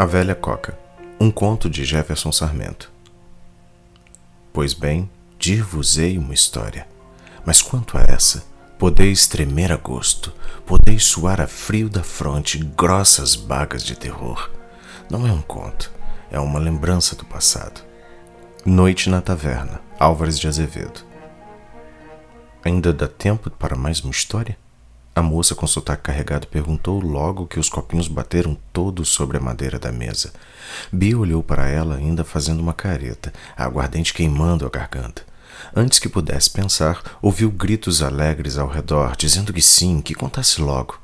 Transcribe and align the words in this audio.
A 0.00 0.06
Velha 0.06 0.36
Coca, 0.36 0.78
um 1.18 1.28
conto 1.28 1.68
de 1.68 1.84
Jefferson 1.84 2.30
Sarmento. 2.30 2.88
Pois 4.52 4.72
bem, 4.72 5.10
dir-vos-ei 5.36 6.16
uma 6.16 6.32
história, 6.32 6.86
mas 7.44 7.60
quanto 7.60 7.98
a 7.98 8.02
essa, 8.02 8.46
podeis 8.78 9.26
tremer 9.26 9.72
a 9.72 9.76
gosto, 9.76 10.32
podeis 10.64 11.02
suar 11.02 11.40
a 11.40 11.48
frio 11.48 11.88
da 11.88 12.04
fronte 12.04 12.58
grossas 12.58 13.34
bagas 13.34 13.82
de 13.82 13.96
terror. 13.96 14.48
Não 15.10 15.26
é 15.26 15.32
um 15.32 15.42
conto, 15.42 15.90
é 16.30 16.38
uma 16.38 16.60
lembrança 16.60 17.16
do 17.16 17.24
passado. 17.24 17.82
Noite 18.64 19.10
na 19.10 19.20
Taverna, 19.20 19.80
Álvares 19.98 20.38
de 20.38 20.46
Azevedo. 20.46 21.04
Ainda 22.64 22.92
dá 22.92 23.08
tempo 23.08 23.50
para 23.50 23.74
mais 23.74 24.00
uma 24.02 24.12
história? 24.12 24.56
A 25.18 25.22
moça 25.22 25.52
com 25.52 25.66
sotaque 25.66 26.04
carregado 26.04 26.46
perguntou 26.46 27.00
logo 27.00 27.48
que 27.48 27.58
os 27.58 27.68
copinhos 27.68 28.06
bateram 28.06 28.56
todos 28.72 29.08
sobre 29.08 29.36
a 29.36 29.40
madeira 29.40 29.76
da 29.76 29.90
mesa. 29.90 30.32
Bia 30.92 31.18
olhou 31.18 31.42
para 31.42 31.66
ela, 31.66 31.96
ainda 31.96 32.22
fazendo 32.22 32.60
uma 32.60 32.72
careta, 32.72 33.32
a 33.56 33.64
aguardente 33.64 34.14
queimando 34.14 34.64
a 34.64 34.70
garganta. 34.70 35.22
Antes 35.74 35.98
que 35.98 36.08
pudesse 36.08 36.48
pensar, 36.48 37.02
ouviu 37.20 37.50
gritos 37.50 38.00
alegres 38.00 38.56
ao 38.58 38.68
redor, 38.68 39.16
dizendo 39.16 39.52
que 39.52 39.60
sim, 39.60 40.00
que 40.00 40.14
contasse 40.14 40.60
logo. 40.60 40.96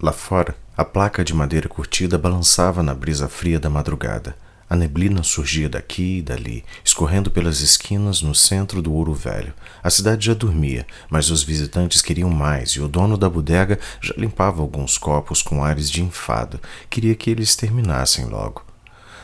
Lá 0.00 0.12
fora, 0.12 0.56
a 0.74 0.82
placa 0.82 1.22
de 1.22 1.34
madeira 1.34 1.68
curtida 1.68 2.16
balançava 2.16 2.82
na 2.82 2.94
brisa 2.94 3.28
fria 3.28 3.60
da 3.60 3.68
madrugada. 3.68 4.34
A 4.70 4.76
neblina 4.76 5.24
surgia 5.24 5.68
daqui 5.68 6.18
e 6.18 6.22
dali, 6.22 6.64
escorrendo 6.84 7.28
pelas 7.28 7.60
esquinas 7.60 8.22
no 8.22 8.32
centro 8.36 8.80
do 8.80 8.92
ouro 8.92 9.12
velho. 9.12 9.52
A 9.82 9.90
cidade 9.90 10.26
já 10.26 10.32
dormia, 10.32 10.86
mas 11.10 11.28
os 11.28 11.42
visitantes 11.42 12.00
queriam 12.00 12.30
mais 12.30 12.70
e 12.70 12.80
o 12.80 12.86
dono 12.86 13.18
da 13.18 13.28
bodega 13.28 13.80
já 14.00 14.14
limpava 14.16 14.62
alguns 14.62 14.96
copos 14.96 15.42
com 15.42 15.64
ares 15.64 15.90
de 15.90 16.04
enfado. 16.04 16.60
Queria 16.88 17.16
que 17.16 17.28
eles 17.28 17.56
terminassem 17.56 18.26
logo. 18.26 18.64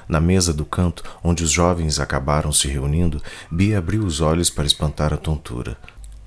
Na 0.09 0.21
mesa 0.21 0.53
do 0.53 0.65
canto, 0.65 1.05
onde 1.23 1.45
os 1.45 1.53
jovens 1.53 2.01
acabaram 2.01 2.51
se 2.51 2.67
reunindo, 2.67 3.23
Bia 3.49 3.79
abriu 3.79 4.03
os 4.03 4.21
olhos 4.21 4.51
para 4.51 4.67
espantar 4.67 5.15
a 5.15 5.17
tontura. 5.17 5.79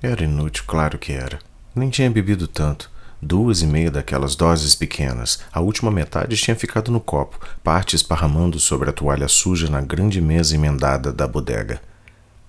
Era 0.02 0.24
inútil, 0.24 0.64
claro 0.66 0.98
que 0.98 1.12
era. 1.12 1.38
Nem 1.74 1.90
tinha 1.90 2.10
bebido 2.10 2.48
tanto. 2.48 2.90
Duas 3.22 3.60
e 3.60 3.66
meia 3.66 3.90
daquelas 3.90 4.34
doses 4.34 4.74
pequenas, 4.74 5.40
a 5.52 5.60
última 5.60 5.90
metade 5.90 6.36
tinha 6.36 6.56
ficado 6.56 6.90
no 6.90 7.00
copo, 7.00 7.38
parte 7.62 7.94
esparramando 7.94 8.58
sobre 8.58 8.88
a 8.88 8.92
toalha 8.94 9.28
suja 9.28 9.68
na 9.68 9.82
grande 9.82 10.22
mesa 10.22 10.54
emendada 10.54 11.12
da 11.12 11.28
bodega. 11.28 11.82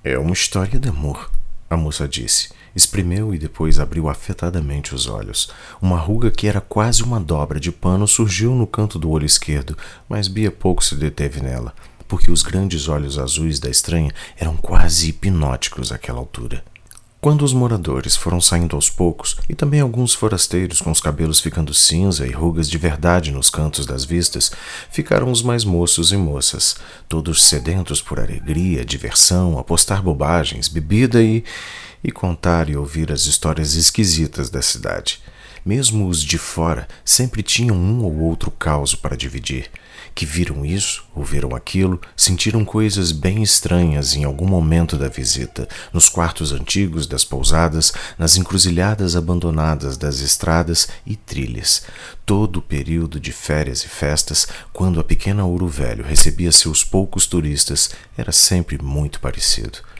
É 0.01 0.17
uma 0.17 0.31
história 0.31 0.79
de 0.79 0.87
amor, 0.87 1.29
a 1.69 1.75
moça 1.75 2.07
disse. 2.07 2.53
Espremeu 2.73 3.35
e 3.35 3.37
depois 3.37 3.79
abriu 3.79 4.07
afetadamente 4.07 4.95
os 4.95 5.07
olhos. 5.07 5.51
Uma 5.81 5.97
ruga 5.97 6.31
que 6.31 6.47
era 6.47 6.61
quase 6.61 7.03
uma 7.03 7.19
dobra 7.19 7.59
de 7.59 7.69
pano 7.69 8.07
surgiu 8.07 8.55
no 8.55 8.65
canto 8.65 8.97
do 8.97 9.09
olho 9.09 9.25
esquerdo, 9.25 9.77
mas 10.07 10.29
Bia 10.29 10.51
pouco 10.51 10.81
se 10.81 10.95
deteve 10.95 11.41
nela, 11.41 11.73
porque 12.07 12.31
os 12.31 12.43
grandes 12.43 12.87
olhos 12.87 13.19
azuis 13.19 13.59
da 13.59 13.69
estranha 13.69 14.13
eram 14.37 14.55
quase 14.55 15.09
hipnóticos 15.09 15.91
àquela 15.91 16.19
altura. 16.19 16.63
Quando 17.21 17.45
os 17.45 17.53
moradores 17.53 18.15
foram 18.15 18.41
saindo 18.41 18.75
aos 18.75 18.89
poucos, 18.89 19.37
e 19.47 19.53
também 19.53 19.79
alguns 19.79 20.11
forasteiros 20.11 20.81
com 20.81 20.89
os 20.89 20.99
cabelos 20.99 21.39
ficando 21.39 21.71
cinza 21.71 22.25
e 22.25 22.31
rugas 22.31 22.67
de 22.67 22.79
verdade 22.79 23.31
nos 23.31 23.47
cantos 23.47 23.85
das 23.85 24.03
vistas, 24.03 24.51
ficaram 24.89 25.31
os 25.31 25.43
mais 25.43 25.63
moços 25.63 26.11
e 26.11 26.17
moças, 26.17 26.77
todos 27.07 27.43
sedentos 27.43 28.01
por 28.01 28.19
alegria, 28.19 28.83
diversão, 28.83 29.59
apostar 29.59 30.01
bobagens, 30.01 30.67
bebida 30.67 31.21
e. 31.21 31.43
e 32.03 32.11
contar 32.11 32.67
e 32.71 32.75
ouvir 32.75 33.11
as 33.11 33.27
histórias 33.27 33.75
esquisitas 33.75 34.49
da 34.49 34.63
cidade. 34.63 35.21
Mesmo 35.65 36.07
os 36.07 36.23
de 36.23 36.37
fora 36.37 36.87
sempre 37.05 37.43
tinham 37.43 37.75
um 37.75 38.03
ou 38.03 38.19
outro 38.19 38.49
caos 38.49 38.95
para 38.95 39.15
dividir, 39.15 39.69
que 40.15 40.25
viram 40.25 40.65
isso, 40.65 41.03
ouviram 41.15 41.55
aquilo, 41.55 42.01
sentiram 42.17 42.65
coisas 42.65 43.11
bem 43.11 43.43
estranhas 43.43 44.15
em 44.15 44.23
algum 44.23 44.47
momento 44.47 44.97
da 44.97 45.07
visita, 45.07 45.67
nos 45.93 46.09
quartos 46.09 46.51
antigos 46.51 47.05
das 47.05 47.23
pousadas, 47.23 47.93
nas 48.17 48.37
encruzilhadas 48.37 49.15
abandonadas 49.15 49.97
das 49.97 50.19
estradas 50.19 50.87
e 51.05 51.15
trilhas. 51.15 51.83
Todo 52.25 52.57
o 52.57 52.61
período 52.61 53.19
de 53.19 53.31
férias 53.31 53.83
e 53.83 53.87
festas, 53.87 54.47
quando 54.73 54.99
a 54.99 55.03
pequena 55.03 55.45
Ouro 55.45 55.67
Velho 55.67 56.03
recebia 56.03 56.51
seus 56.51 56.83
poucos 56.83 57.25
turistas, 57.27 57.91
era 58.17 58.31
sempre 58.31 58.81
muito 58.81 59.19
parecido. 59.19 59.90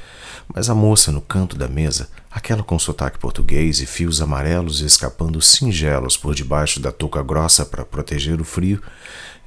Mas 0.53 0.69
a 0.69 0.75
moça 0.75 1.11
no 1.11 1.21
canto 1.21 1.57
da 1.57 1.67
mesa, 1.67 2.09
aquela 2.29 2.63
com 2.63 2.77
sotaque 2.77 3.17
português 3.17 3.79
e 3.79 3.85
fios 3.85 4.21
amarelos 4.21 4.81
escapando 4.81 5.41
singelos 5.41 6.17
por 6.17 6.35
debaixo 6.35 6.79
da 6.79 6.91
touca 6.91 7.23
grossa 7.23 7.65
para 7.65 7.85
proteger 7.85 8.39
o 8.41 8.45
frio, 8.45 8.81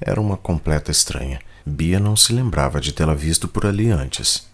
era 0.01 0.21
uma 0.21 0.37
completa 0.37 0.91
estranha. 0.91 1.41
Bia 1.65 2.01
não 2.01 2.17
se 2.17 2.33
lembrava 2.33 2.81
de 2.81 2.93
tê-la 2.93 3.15
visto 3.15 3.47
por 3.47 3.67
ali 3.67 3.91
antes. 3.91 4.49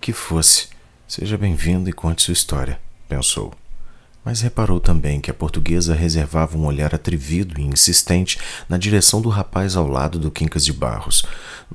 Que 0.00 0.12
fosse, 0.12 0.68
seja 1.06 1.38
bem-vindo 1.38 1.88
e 1.88 1.92
conte 1.92 2.22
sua 2.22 2.32
história, 2.32 2.80
pensou 3.08 3.52
mas 4.24 4.40
reparou 4.40 4.78
também 4.78 5.20
que 5.20 5.30
a 5.30 5.34
portuguesa 5.34 5.94
reservava 5.94 6.56
um 6.56 6.66
olhar 6.66 6.94
atrevido 6.94 7.60
e 7.60 7.64
insistente 7.64 8.38
na 8.68 8.78
direção 8.78 9.20
do 9.20 9.28
rapaz 9.28 9.76
ao 9.76 9.88
lado 9.88 10.18
do 10.18 10.30
Quincas 10.30 10.64
de 10.64 10.72
Barros, 10.72 11.24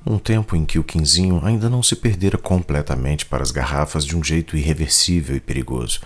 num 0.05 0.17
tempo 0.17 0.55
em 0.55 0.65
que 0.65 0.79
o 0.79 0.83
Quinzinho 0.83 1.41
ainda 1.43 1.69
não 1.69 1.83
se 1.83 1.95
perdera 1.95 2.37
completamente 2.37 3.25
para 3.25 3.43
as 3.43 3.51
garrafas 3.51 4.05
de 4.05 4.15
um 4.15 4.23
jeito 4.23 4.55
irreversível 4.55 5.35
e 5.35 5.39
perigoso. 5.39 5.99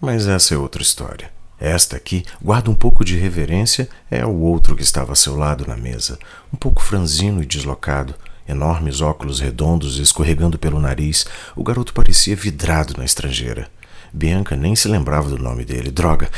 Mas 0.00 0.26
essa 0.26 0.54
é 0.54 0.58
outra 0.58 0.82
história. 0.82 1.30
Esta 1.58 1.96
aqui 1.96 2.22
guarda 2.42 2.70
um 2.70 2.74
pouco 2.74 3.04
de 3.04 3.16
reverência 3.16 3.88
é 4.10 4.24
o 4.26 4.40
outro 4.40 4.76
que 4.76 4.82
estava 4.82 5.12
a 5.12 5.16
seu 5.16 5.36
lado 5.36 5.66
na 5.66 5.76
mesa, 5.76 6.18
um 6.52 6.56
pouco 6.56 6.82
franzino 6.82 7.42
e 7.42 7.46
deslocado, 7.46 8.14
enormes 8.46 9.00
óculos 9.00 9.40
redondos 9.40 9.98
escorregando 9.98 10.58
pelo 10.58 10.78
nariz, 10.78 11.26
o 11.54 11.64
garoto 11.64 11.94
parecia 11.94 12.36
vidrado 12.36 12.94
na 12.98 13.04
estrangeira. 13.04 13.68
Bianca 14.16 14.56
nem 14.56 14.74
se 14.74 14.88
lembrava 14.88 15.28
do 15.28 15.38
nome 15.38 15.62
dele. 15.62 15.90
Droga! 15.90 16.30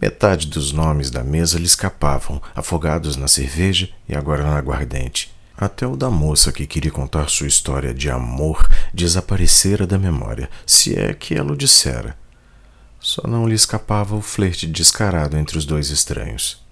Metade 0.00 0.46
dos 0.46 0.72
nomes 0.72 1.10
da 1.10 1.22
mesa 1.22 1.58
lhe 1.58 1.66
escapavam, 1.66 2.40
afogados 2.54 3.14
na 3.14 3.28
cerveja 3.28 3.90
e 4.08 4.16
agora 4.16 4.42
na 4.42 4.56
aguardente. 4.56 5.30
Até 5.54 5.86
o 5.86 5.96
da 5.96 6.08
moça 6.08 6.50
que 6.50 6.66
queria 6.66 6.90
contar 6.90 7.28
sua 7.28 7.46
história 7.46 7.92
de 7.92 8.08
amor 8.08 8.66
desaparecera 8.92 9.86
da 9.86 9.98
memória, 9.98 10.48
se 10.64 10.98
é 10.98 11.12
que 11.12 11.34
ela 11.34 11.52
o 11.52 11.56
dissera. 11.56 12.16
Só 12.98 13.28
não 13.28 13.46
lhe 13.46 13.54
escapava 13.54 14.16
o 14.16 14.22
flerte 14.22 14.66
descarado 14.66 15.36
entre 15.36 15.58
os 15.58 15.66
dois 15.66 15.90
estranhos. 15.90 16.64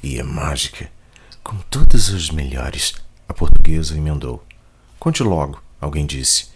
E 0.00 0.20
a 0.20 0.24
mágica, 0.24 0.88
com 1.42 1.56
todas 1.68 2.14
as 2.14 2.30
melhores, 2.30 2.94
a 3.28 3.34
portuguesa 3.34 3.96
emendou. 3.96 4.44
Conte 5.00 5.24
logo, 5.24 5.60
alguém 5.80 6.06
disse. 6.06 6.46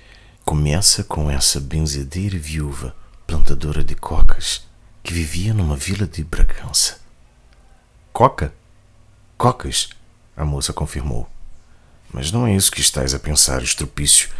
Começa 0.45 1.03
com 1.03 1.29
essa 1.29 1.59
benzedeira 1.59 2.39
viúva 2.39 2.95
plantadora 3.29 3.85
de 3.85 3.95
cocas 3.95 4.67
que 5.03 5.13
vivia 5.13 5.53
numa 5.53 5.77
vila 5.77 6.07
de 6.07 6.25
Bragança. 6.25 6.99
Coca? 8.11 8.55
Cocas? 9.37 9.91
A 10.35 10.47
moça 10.47 10.73
confirmou. 10.73 11.29
Mas 12.11 12.33
não 12.33 12.47
é 12.47 12.57
isso 12.57 12.73
que 12.73 12.81
estás 12.81 13.13
a 13.13 13.19
pensar, 13.19 13.63
estrupício. 13.63 14.31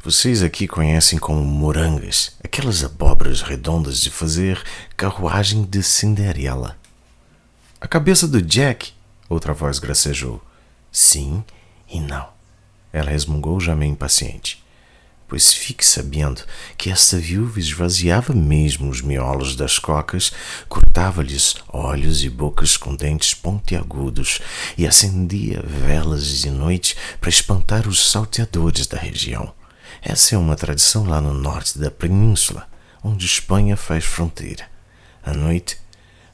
Vocês 0.00 0.44
aqui 0.44 0.68
conhecem 0.68 1.18
como 1.18 1.42
morangas, 1.42 2.36
aquelas 2.42 2.84
abóboras 2.84 3.42
redondas 3.42 3.98
de 3.98 4.10
fazer 4.10 4.62
carruagem 4.96 5.64
de 5.64 5.82
Cinderela. 5.82 6.78
A 7.80 7.88
cabeça 7.88 8.28
do 8.28 8.40
Jack, 8.40 8.92
outra 9.28 9.52
voz 9.52 9.80
gracejou. 9.80 10.40
Sim 10.92 11.44
e 11.88 11.98
não. 11.98 12.28
Ela 12.92 13.10
resmungou 13.10 13.58
já 13.58 13.74
meio 13.74 13.90
impaciente 13.90 14.64
pois 15.28 15.52
fique 15.52 15.84
sabendo 15.84 16.42
que 16.76 16.90
essa 16.90 17.18
viúva 17.18 17.58
esvaziava 17.58 18.32
mesmo 18.32 18.88
os 18.88 19.00
miolos 19.00 19.56
das 19.56 19.78
cocas, 19.78 20.32
cortava-lhes 20.68 21.56
olhos 21.68 22.22
e 22.22 22.30
bocas 22.30 22.76
com 22.76 22.94
dentes 22.94 23.34
pontiagudos 23.34 24.40
e 24.76 24.86
acendia 24.86 25.62
velas 25.64 26.38
de 26.38 26.50
noite 26.50 26.96
para 27.20 27.30
espantar 27.30 27.88
os 27.88 28.10
salteadores 28.10 28.86
da 28.86 28.98
região. 28.98 29.52
Essa 30.02 30.34
é 30.34 30.38
uma 30.38 30.56
tradição 30.56 31.04
lá 31.04 31.20
no 31.20 31.34
norte 31.34 31.78
da 31.78 31.90
península, 31.90 32.68
onde 33.02 33.26
Espanha 33.26 33.76
faz 33.76 34.04
fronteira. 34.04 34.64
À 35.24 35.32
noite, 35.32 35.78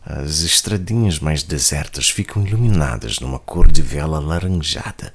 as 0.05 0.41
estradinhas 0.41 1.19
mais 1.19 1.43
desertas 1.43 2.11
ficam 2.11 2.47
iluminadas 2.47 3.21
numa 3.21 3.39
cor 3.39 3.71
de 3.71 3.81
vela 3.81 4.19
laranjada 4.19 5.13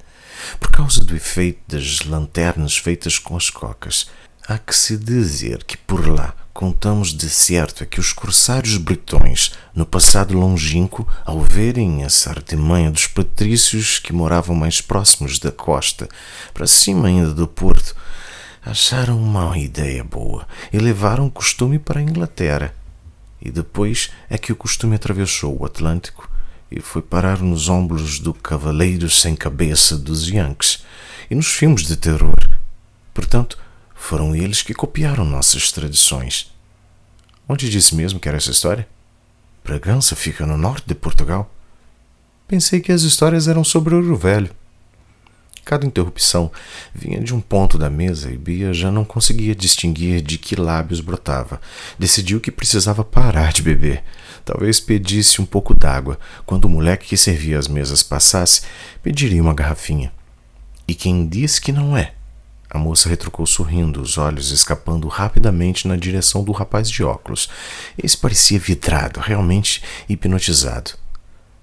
por 0.58 0.70
causa 0.70 1.04
do 1.04 1.14
efeito 1.14 1.60
das 1.68 2.04
lanternas 2.04 2.76
feitas 2.76 3.18
com 3.18 3.36
as 3.36 3.50
cocas. 3.50 4.08
Há 4.48 4.56
que 4.58 4.74
se 4.74 4.96
dizer 4.96 5.62
que 5.64 5.76
por 5.76 6.08
lá 6.08 6.34
contamos 6.54 7.14
de 7.14 7.28
certo 7.28 7.84
é 7.84 7.86
que 7.86 8.00
os 8.00 8.12
corsários 8.12 8.76
bretões, 8.78 9.52
no 9.74 9.86
passado 9.86 10.36
longínquo, 10.36 11.06
ao 11.24 11.40
verem 11.40 12.02
essa 12.02 12.30
artimanha 12.30 12.90
dos 12.90 13.06
patrícios 13.06 13.98
que 13.98 14.12
moravam 14.12 14.56
mais 14.56 14.80
próximos 14.80 15.38
da 15.38 15.52
costa, 15.52 16.08
para 16.52 16.66
cima 16.66 17.08
ainda 17.08 17.32
do 17.32 17.46
porto, 17.46 17.94
acharam 18.64 19.22
uma 19.22 19.56
ideia 19.56 20.02
boa 20.02 20.48
e 20.72 20.78
levaram 20.78 21.26
o 21.26 21.30
costume 21.30 21.78
para 21.78 22.00
a 22.00 22.02
Inglaterra. 22.02 22.74
E 23.40 23.50
depois 23.50 24.10
é 24.28 24.36
que 24.36 24.50
o 24.50 24.56
costume 24.56 24.96
atravessou 24.96 25.56
o 25.60 25.64
Atlântico 25.64 26.27
e 26.70 26.80
foi 26.80 27.02
parar 27.02 27.40
nos 27.40 27.68
ombros 27.68 28.18
do 28.18 28.34
cavaleiro 28.34 29.08
sem 29.08 29.34
cabeça 29.34 29.96
dos 29.96 30.28
Yankees 30.28 30.84
e 31.30 31.34
nos 31.34 31.48
filmes 31.48 31.82
de 31.86 31.96
terror. 31.96 32.34
Portanto, 33.14 33.58
foram 33.94 34.34
eles 34.34 34.62
que 34.62 34.74
copiaram 34.74 35.24
nossas 35.24 35.72
tradições. 35.72 36.52
Onde 37.48 37.70
disse 37.70 37.94
mesmo 37.94 38.20
que 38.20 38.28
era 38.28 38.36
essa 38.36 38.50
história? 38.50 38.86
Bragança 39.64 40.14
fica 40.14 40.46
no 40.46 40.56
norte 40.56 40.86
de 40.86 40.94
Portugal. 40.94 41.52
Pensei 42.46 42.80
que 42.80 42.92
as 42.92 43.02
histórias 43.02 43.48
eram 43.48 43.64
sobre 43.64 43.94
Ouro 43.94 44.16
Velho. 44.16 44.50
Cada 45.68 45.86
interrupção 45.86 46.50
vinha 46.94 47.20
de 47.20 47.34
um 47.34 47.40
ponto 47.42 47.76
da 47.76 47.90
mesa 47.90 48.30
e 48.30 48.38
Bia 48.38 48.72
já 48.72 48.90
não 48.90 49.04
conseguia 49.04 49.54
distinguir 49.54 50.22
de 50.22 50.38
que 50.38 50.56
lábios 50.56 51.02
brotava. 51.02 51.60
Decidiu 51.98 52.40
que 52.40 52.50
precisava 52.50 53.04
parar 53.04 53.52
de 53.52 53.60
beber. 53.60 54.02
Talvez 54.48 54.80
pedisse 54.80 55.42
um 55.42 55.44
pouco 55.44 55.74
d'água. 55.74 56.18
Quando 56.46 56.64
o 56.64 56.70
moleque 56.70 57.08
que 57.08 57.18
servia 57.18 57.58
as 57.58 57.68
mesas 57.68 58.02
passasse, 58.02 58.62
pediria 59.02 59.42
uma 59.42 59.52
garrafinha. 59.52 60.10
E 60.88 60.94
quem 60.94 61.28
diz 61.28 61.58
que 61.58 61.70
não 61.70 61.94
é? 61.94 62.14
A 62.70 62.78
moça 62.78 63.10
retrucou 63.10 63.44
sorrindo, 63.44 64.00
os 64.00 64.16
olhos 64.16 64.50
escapando 64.50 65.06
rapidamente 65.06 65.86
na 65.86 65.96
direção 65.96 66.42
do 66.42 66.50
rapaz 66.50 66.88
de 66.88 67.04
óculos. 67.04 67.50
Esse 68.02 68.16
parecia 68.16 68.58
vidrado, 68.58 69.20
realmente 69.20 69.82
hipnotizado. 70.08 70.92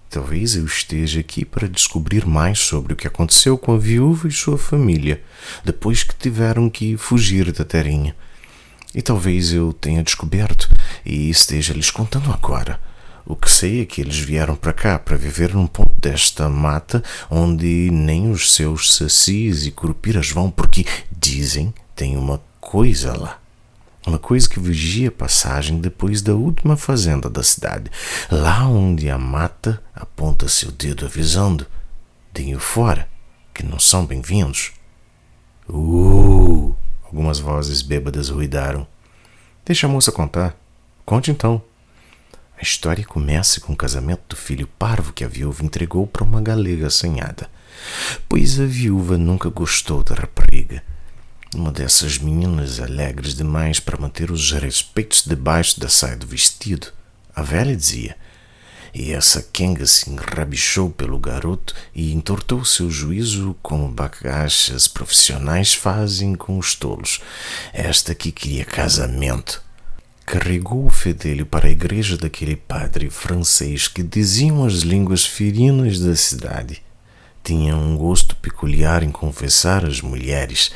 Talvez 0.08 0.56
eu 0.56 0.64
esteja 0.64 1.22
aqui 1.22 1.44
para 1.44 1.68
descobrir 1.68 2.24
mais 2.24 2.60
sobre 2.60 2.94
o 2.94 2.96
que 2.96 3.08
aconteceu 3.08 3.58
com 3.58 3.74
a 3.74 3.80
viúva 3.80 4.28
e 4.28 4.32
sua 4.32 4.60
família, 4.60 5.24
depois 5.64 6.04
que 6.04 6.14
tiveram 6.16 6.70
que 6.70 6.96
fugir 6.98 7.52
da 7.52 7.66
terrinha. 7.66 8.16
E 8.96 9.02
talvez 9.02 9.52
eu 9.52 9.74
tenha 9.74 10.02
descoberto 10.02 10.74
e 11.06 11.30
esteja 11.30 11.74
lhes 11.74 11.92
contando 11.92 12.32
agora. 12.32 12.80
O 13.26 13.36
que 13.36 13.52
sei 13.52 13.82
é 13.82 13.86
que 13.86 14.00
eles 14.00 14.18
vieram 14.18 14.56
para 14.56 14.72
cá 14.72 14.98
para 14.98 15.18
viver 15.18 15.54
num 15.54 15.68
ponto 15.68 15.92
desta 16.00 16.48
mata 16.48 17.04
onde 17.30 17.90
nem 17.92 18.32
os 18.32 18.54
seus 18.54 18.96
sacis 18.96 19.66
e 19.66 19.72
curupiras 19.72 20.30
vão, 20.30 20.50
porque 20.50 20.86
dizem 21.12 21.74
tem 21.94 22.16
uma 22.16 22.42
coisa 22.62 23.18
lá. 23.18 23.38
Uma 24.08 24.20
coisa 24.20 24.48
que 24.48 24.62
vigia 24.62 25.10
a 25.10 25.12
passagem 25.12 25.82
depois 25.82 26.22
da 26.22 26.34
última 26.34 26.78
fazenda 26.78 27.30
da 27.30 27.44
cidade, 27.44 27.92
lá 28.32 28.66
onde 28.66 29.10
a 29.10 29.18
mata 29.18 29.84
aponta 29.94 30.48
seu 30.48 30.72
dedo 30.72 31.06
avisando: 31.06 31.66
deem-o 32.32 32.60
fora, 32.60 33.10
que 33.54 33.66
não 33.66 33.80
são 33.80 34.06
bem-vindos. 34.06 34.72
Uh! 35.68 36.85
Algumas 37.16 37.40
vozes 37.40 37.82
bêbadas 37.82 38.28
ruidaram. 38.28 38.86
Deixa 39.64 39.88
a 39.88 39.90
moça 39.90 40.12
contar. 40.12 40.54
Conte 41.06 41.32
então. 41.32 41.62
A 42.60 42.62
história 42.62 43.06
começa 43.06 43.62
com 43.62 43.72
o 43.72 43.78
casamento 43.78 44.24
do 44.28 44.36
filho 44.36 44.68
parvo 44.78 45.14
que 45.14 45.24
a 45.24 45.28
viúva 45.30 45.64
entregou 45.64 46.06
para 46.06 46.26
uma 46.26 46.42
galega 46.42 46.88
assanhada, 46.88 47.50
pois 48.28 48.60
a 48.60 48.66
viúva 48.66 49.18
nunca 49.18 49.50
gostou 49.50 50.04
da 50.04 50.14
rapariga 50.14 50.84
uma 51.54 51.72
dessas 51.72 52.20
meninas 52.20 52.82
alegres 52.82 53.34
demais 53.34 53.80
para 53.80 53.98
manter 53.98 54.30
os 54.30 54.52
respeitos 54.52 55.24
debaixo 55.26 55.80
da 55.80 55.88
saia 55.88 56.18
do 56.18 56.28
vestido, 56.28 56.88
a 57.34 57.42
velha 57.42 57.74
dizia. 57.74 58.18
E 58.98 59.12
essa 59.12 59.42
Kenga 59.42 59.86
se 59.86 60.10
enrabichou 60.10 60.90
pelo 60.90 61.20
garoto 61.20 61.76
e 61.94 62.14
entortou 62.14 62.64
seu 62.64 62.90
juízo 62.90 63.54
como 63.62 63.90
bagachas 63.90 64.88
profissionais 64.88 65.74
fazem 65.74 66.34
com 66.34 66.58
os 66.58 66.76
tolos. 66.76 67.20
Esta 67.74 68.16
que 68.16 68.32
queria 68.32 68.64
casamento. 68.64 69.62
Carregou 70.26 70.86
o 70.86 70.90
fedelho 70.90 71.46
para 71.46 71.68
a 71.68 71.72
igreja 71.72 72.18
daquele 72.18 72.56
padre 72.56 73.10
francês 73.10 73.90
que 73.90 74.02
diziam 74.02 74.66
as 74.66 74.76
línguas 74.76 75.26
ferinas 75.26 76.00
da 76.00 76.16
cidade. 76.16 76.82
Tinha 77.44 77.76
um 77.76 77.98
gosto 77.98 78.34
peculiar 78.38 79.04
em 79.04 79.12
confessar 79.12 79.86
as 79.86 80.00
mulheres 80.00 80.72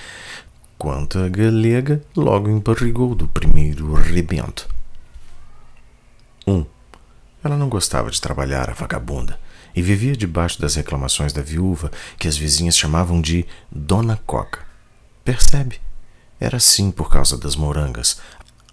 Quanto 0.80 1.19
a 1.19 1.27
galega, 1.27 2.01
logo 2.16 2.50
embarrigou 2.50 3.13
do 3.13 3.27
primeiro 3.27 3.94
rebento. 3.95 4.66
1. 6.48 6.54
Um, 6.54 6.66
ela 7.44 7.57
não 7.57 7.69
gostava 7.69 8.12
de 8.12 8.19
trabalhar 8.19 8.69
a 8.69 8.74
vagabunda 8.74 9.39
e 9.75 9.81
vivia 9.81 10.15
debaixo 10.15 10.59
das 10.62 10.75
reclamações 10.75 11.31
da 11.31 11.41
viúva, 11.41 11.91
que 12.18 12.27
as 12.27 12.36
vizinhas 12.36 12.77
chamavam 12.77 13.21
de 13.21 13.45
Dona 13.71 14.19
Coca. 14.25 14.62
Percebe? 15.24 15.80
Era 16.39 16.57
assim 16.57 16.91
por 16.91 17.09
causa 17.09 17.38
das 17.38 17.56
morangas. 17.56 18.19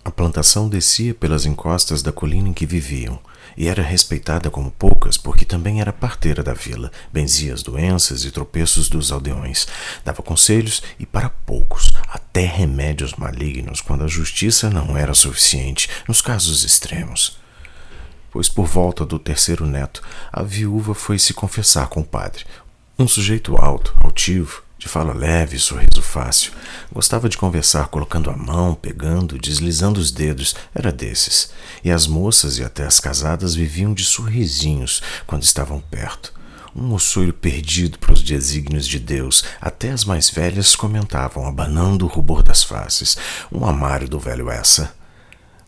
A 0.05 0.11
plantação 0.11 0.69
descia 0.69 1.13
pelas 1.13 1.45
encostas 1.45 2.01
da 2.03 2.13
colina 2.13 2.49
em 2.49 2.53
que 2.53 2.65
viviam, 2.65 3.19
e 3.57 3.69
era 3.69 3.83
respeitada 3.83 4.51
como 4.51 4.71
poucas 4.71 5.17
porque 5.17 5.45
também 5.45 5.81
era 5.81 5.93
parteira 5.93 6.43
da 6.43 6.55
vila, 6.55 6.93
benzia 7.13 7.53
as 7.53 7.63
doenças 7.63 8.25
e 8.25 8.31
tropeços 8.31 8.89
dos 8.89 9.11
aldeões, 9.11 9.67
dava 10.05 10.23
conselhos 10.23 10.83
e, 10.99 11.07
para 11.07 11.31
poucos, 11.31 11.93
até 12.09 12.47
remédios 12.47 13.15
malignos 13.15 13.81
quando 13.81 14.05
a 14.05 14.09
justiça 14.09 14.71
não 14.71 14.97
era 14.97 15.15
suficiente 15.15 15.89
nos 16.07 16.21
casos 16.21 16.65
extremos. 16.65 17.39
Pois 18.37 18.51
por 18.51 18.67
volta 18.67 19.07
do 19.07 19.19
terceiro 19.19 19.65
neto, 19.65 20.03
a 20.31 20.43
viúva 20.43 20.95
foi 20.95 21.19
se 21.19 21.33
confessar 21.33 21.87
com 21.89 22.01
o 22.01 22.05
padre, 22.05 22.45
um 22.99 23.09
sujeito 23.09 23.57
alto, 23.57 23.97
altivo, 23.99 24.63
de 24.77 24.87
fala 24.87 25.15
leve 25.15 25.57
e 25.57 25.59
sorriso 25.59 26.03
fácil. 26.03 26.53
Gostava 26.93 27.31
de 27.31 27.39
conversar 27.39 27.89
colocando 27.89 28.29
a 28.29 28.37
mão, 28.37 28.75
pegando, 28.75 29.39
deslizando 29.39 29.99
os 29.99 30.11
dedos, 30.11 30.55
era 30.75 30.93
desses. 30.93 31.51
E 31.83 31.91
as 31.91 32.07
moças 32.07 32.59
e 32.59 32.63
até 32.63 32.85
as 32.85 33.01
casadas 33.01 33.55
viviam 33.55 33.95
de 33.95 34.05
sorrisinhos 34.05 35.01
quando 35.27 35.43
estavam 35.43 35.81
perto. 35.81 36.35
Um 36.75 36.83
moçoiro 36.83 37.33
perdido 37.33 37.99
para 37.99 38.13
os 38.13 38.23
desígnios 38.23 38.87
de 38.87 38.99
Deus, 38.99 39.45
até 39.59 39.93
as 39.93 40.05
mais 40.05 40.29
velhas 40.29 40.77
comentavam, 40.77 41.47
abanando 41.47 42.05
o 42.05 42.09
rubor 42.09 42.43
das 42.43 42.63
faces. 42.63 43.17
Um 43.51 43.65
amário 43.65 44.07
do 44.07 44.21
velho 44.21 44.51
essa. 44.51 44.95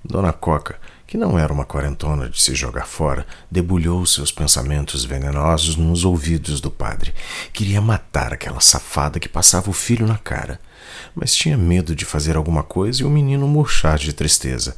Dona 0.04 0.34
Coca 0.34 0.78
que 1.08 1.16
não 1.16 1.38
era 1.38 1.50
uma 1.50 1.64
quarentona 1.64 2.28
de 2.28 2.38
se 2.38 2.54
jogar 2.54 2.86
fora, 2.86 3.26
debulhou 3.50 4.04
seus 4.04 4.30
pensamentos 4.30 5.06
venenosos 5.06 5.74
nos 5.74 6.04
ouvidos 6.04 6.60
do 6.60 6.70
padre. 6.70 7.14
Queria 7.50 7.80
matar 7.80 8.34
aquela 8.34 8.60
safada 8.60 9.18
que 9.18 9.28
passava 9.28 9.70
o 9.70 9.72
filho 9.72 10.06
na 10.06 10.18
cara, 10.18 10.60
mas 11.14 11.34
tinha 11.34 11.56
medo 11.56 11.96
de 11.96 12.04
fazer 12.04 12.36
alguma 12.36 12.62
coisa 12.62 13.02
e 13.02 13.06
o 13.06 13.10
menino 13.10 13.48
murchar 13.48 13.96
de 13.96 14.12
tristeza. 14.12 14.76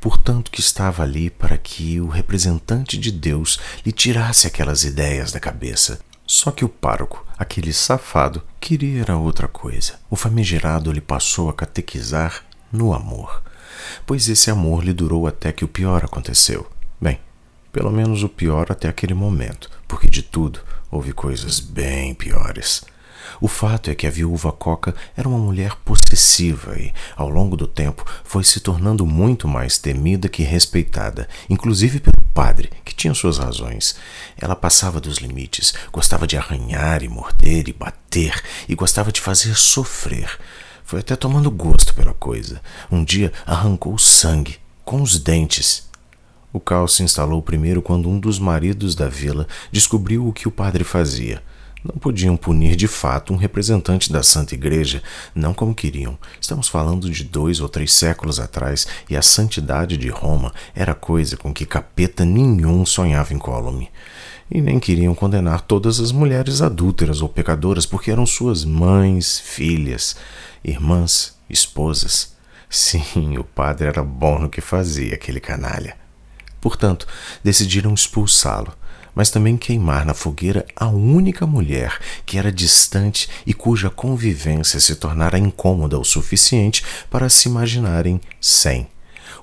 Portanto, 0.00 0.50
que 0.50 0.58
estava 0.58 1.04
ali 1.04 1.30
para 1.30 1.56
que 1.56 2.00
o 2.00 2.08
representante 2.08 2.98
de 2.98 3.12
Deus 3.12 3.60
lhe 3.86 3.92
tirasse 3.92 4.48
aquelas 4.48 4.82
ideias 4.82 5.30
da 5.30 5.38
cabeça. 5.38 6.00
Só 6.26 6.50
que 6.50 6.64
o 6.64 6.68
pároco, 6.68 7.24
aquele 7.38 7.72
safado, 7.72 8.42
queria 8.60 9.02
era 9.02 9.16
outra 9.16 9.46
coisa. 9.46 9.94
O 10.10 10.16
famigerado 10.16 10.90
lhe 10.90 11.00
passou 11.00 11.48
a 11.48 11.54
catequizar 11.54 12.42
no 12.72 12.92
amor 12.92 13.42
pois 14.06 14.28
esse 14.28 14.50
amor 14.50 14.84
lhe 14.84 14.92
durou 14.92 15.26
até 15.26 15.52
que 15.52 15.64
o 15.64 15.68
pior 15.68 16.04
aconteceu. 16.04 16.66
Bem, 17.00 17.18
pelo 17.72 17.90
menos 17.90 18.22
o 18.22 18.28
pior 18.28 18.66
até 18.70 18.88
aquele 18.88 19.14
momento, 19.14 19.70
porque 19.86 20.06
de 20.06 20.22
tudo 20.22 20.60
houve 20.90 21.12
coisas 21.12 21.60
bem 21.60 22.14
piores. 22.14 22.82
O 23.40 23.48
fato 23.48 23.90
é 23.90 23.94
que 23.94 24.06
a 24.06 24.10
viúva 24.10 24.50
Coca 24.50 24.94
era 25.16 25.28
uma 25.28 25.38
mulher 25.38 25.74
possessiva 25.84 26.78
e, 26.78 26.92
ao 27.16 27.28
longo 27.28 27.56
do 27.56 27.66
tempo, 27.66 28.04
foi 28.24 28.42
se 28.42 28.60
tornando 28.60 29.04
muito 29.06 29.46
mais 29.46 29.78
temida 29.78 30.28
que 30.28 30.42
respeitada, 30.42 31.28
inclusive 31.48 32.00
pelo 32.00 32.16
padre, 32.34 32.70
que 32.84 32.94
tinha 32.94 33.14
suas 33.14 33.38
razões. 33.38 33.96
Ela 34.36 34.56
passava 34.56 35.00
dos 35.00 35.18
limites, 35.18 35.74
gostava 35.92 36.26
de 36.26 36.36
arranhar 36.36 37.02
e 37.02 37.08
morder 37.08 37.68
e 37.68 37.72
bater, 37.72 38.42
e 38.68 38.74
gostava 38.74 39.12
de 39.12 39.20
fazer 39.20 39.54
sofrer. 39.56 40.38
Foi 40.88 41.00
até 41.00 41.14
tomando 41.14 41.50
gosto 41.50 41.92
pela 41.92 42.14
coisa. 42.14 42.62
Um 42.90 43.04
dia 43.04 43.30
arrancou 43.44 43.98
sangue, 43.98 44.56
com 44.86 45.02
os 45.02 45.18
dentes. 45.18 45.86
O 46.50 46.58
caos 46.58 46.96
se 46.96 47.02
instalou 47.02 47.42
primeiro 47.42 47.82
quando 47.82 48.08
um 48.08 48.18
dos 48.18 48.38
maridos 48.38 48.94
da 48.94 49.06
vila 49.06 49.46
descobriu 49.70 50.26
o 50.26 50.32
que 50.32 50.48
o 50.48 50.50
padre 50.50 50.84
fazia. 50.84 51.42
Não 51.84 51.94
podiam 51.96 52.36
punir 52.36 52.74
de 52.74 52.88
fato 52.88 53.32
um 53.32 53.36
representante 53.36 54.12
da 54.12 54.22
Santa 54.22 54.54
Igreja, 54.54 55.02
não 55.34 55.54
como 55.54 55.74
queriam. 55.74 56.18
Estamos 56.40 56.68
falando 56.68 57.08
de 57.10 57.24
dois 57.24 57.60
ou 57.60 57.68
três 57.68 57.92
séculos 57.92 58.40
atrás 58.40 58.86
e 59.08 59.16
a 59.16 59.22
santidade 59.22 59.96
de 59.96 60.08
Roma 60.08 60.52
era 60.74 60.94
coisa 60.94 61.36
com 61.36 61.52
que 61.54 61.64
capeta 61.64 62.24
nenhum 62.24 62.84
sonhava 62.84 63.32
incólume. 63.32 63.90
E 64.50 64.60
nem 64.60 64.80
queriam 64.80 65.14
condenar 65.14 65.60
todas 65.60 66.00
as 66.00 66.10
mulheres 66.10 66.62
adúlteras 66.62 67.20
ou 67.20 67.28
pecadoras 67.28 67.84
porque 67.84 68.10
eram 68.10 68.24
suas 68.24 68.64
mães, 68.64 69.38
filhas 69.38 70.16
irmãs, 70.64 71.36
esposas. 71.48 72.36
Sim, 72.68 73.38
o 73.38 73.44
padre 73.44 73.88
era 73.88 74.02
bom 74.02 74.38
no 74.38 74.50
que 74.50 74.60
fazia, 74.60 75.14
aquele 75.14 75.40
canalha. 75.40 75.96
Portanto, 76.60 77.06
decidiram 77.42 77.94
expulsá-lo, 77.94 78.74
mas 79.18 79.30
também 79.30 79.56
queimar 79.56 80.06
na 80.06 80.14
fogueira 80.14 80.64
a 80.76 80.86
única 80.86 81.44
mulher 81.44 81.98
que 82.24 82.38
era 82.38 82.52
distante 82.52 83.28
e 83.44 83.52
cuja 83.52 83.90
convivência 83.90 84.78
se 84.78 84.94
tornara 84.94 85.36
incômoda 85.36 85.98
o 85.98 86.04
suficiente 86.04 86.84
para 87.10 87.28
se 87.28 87.48
imaginarem 87.48 88.20
sem. 88.40 88.86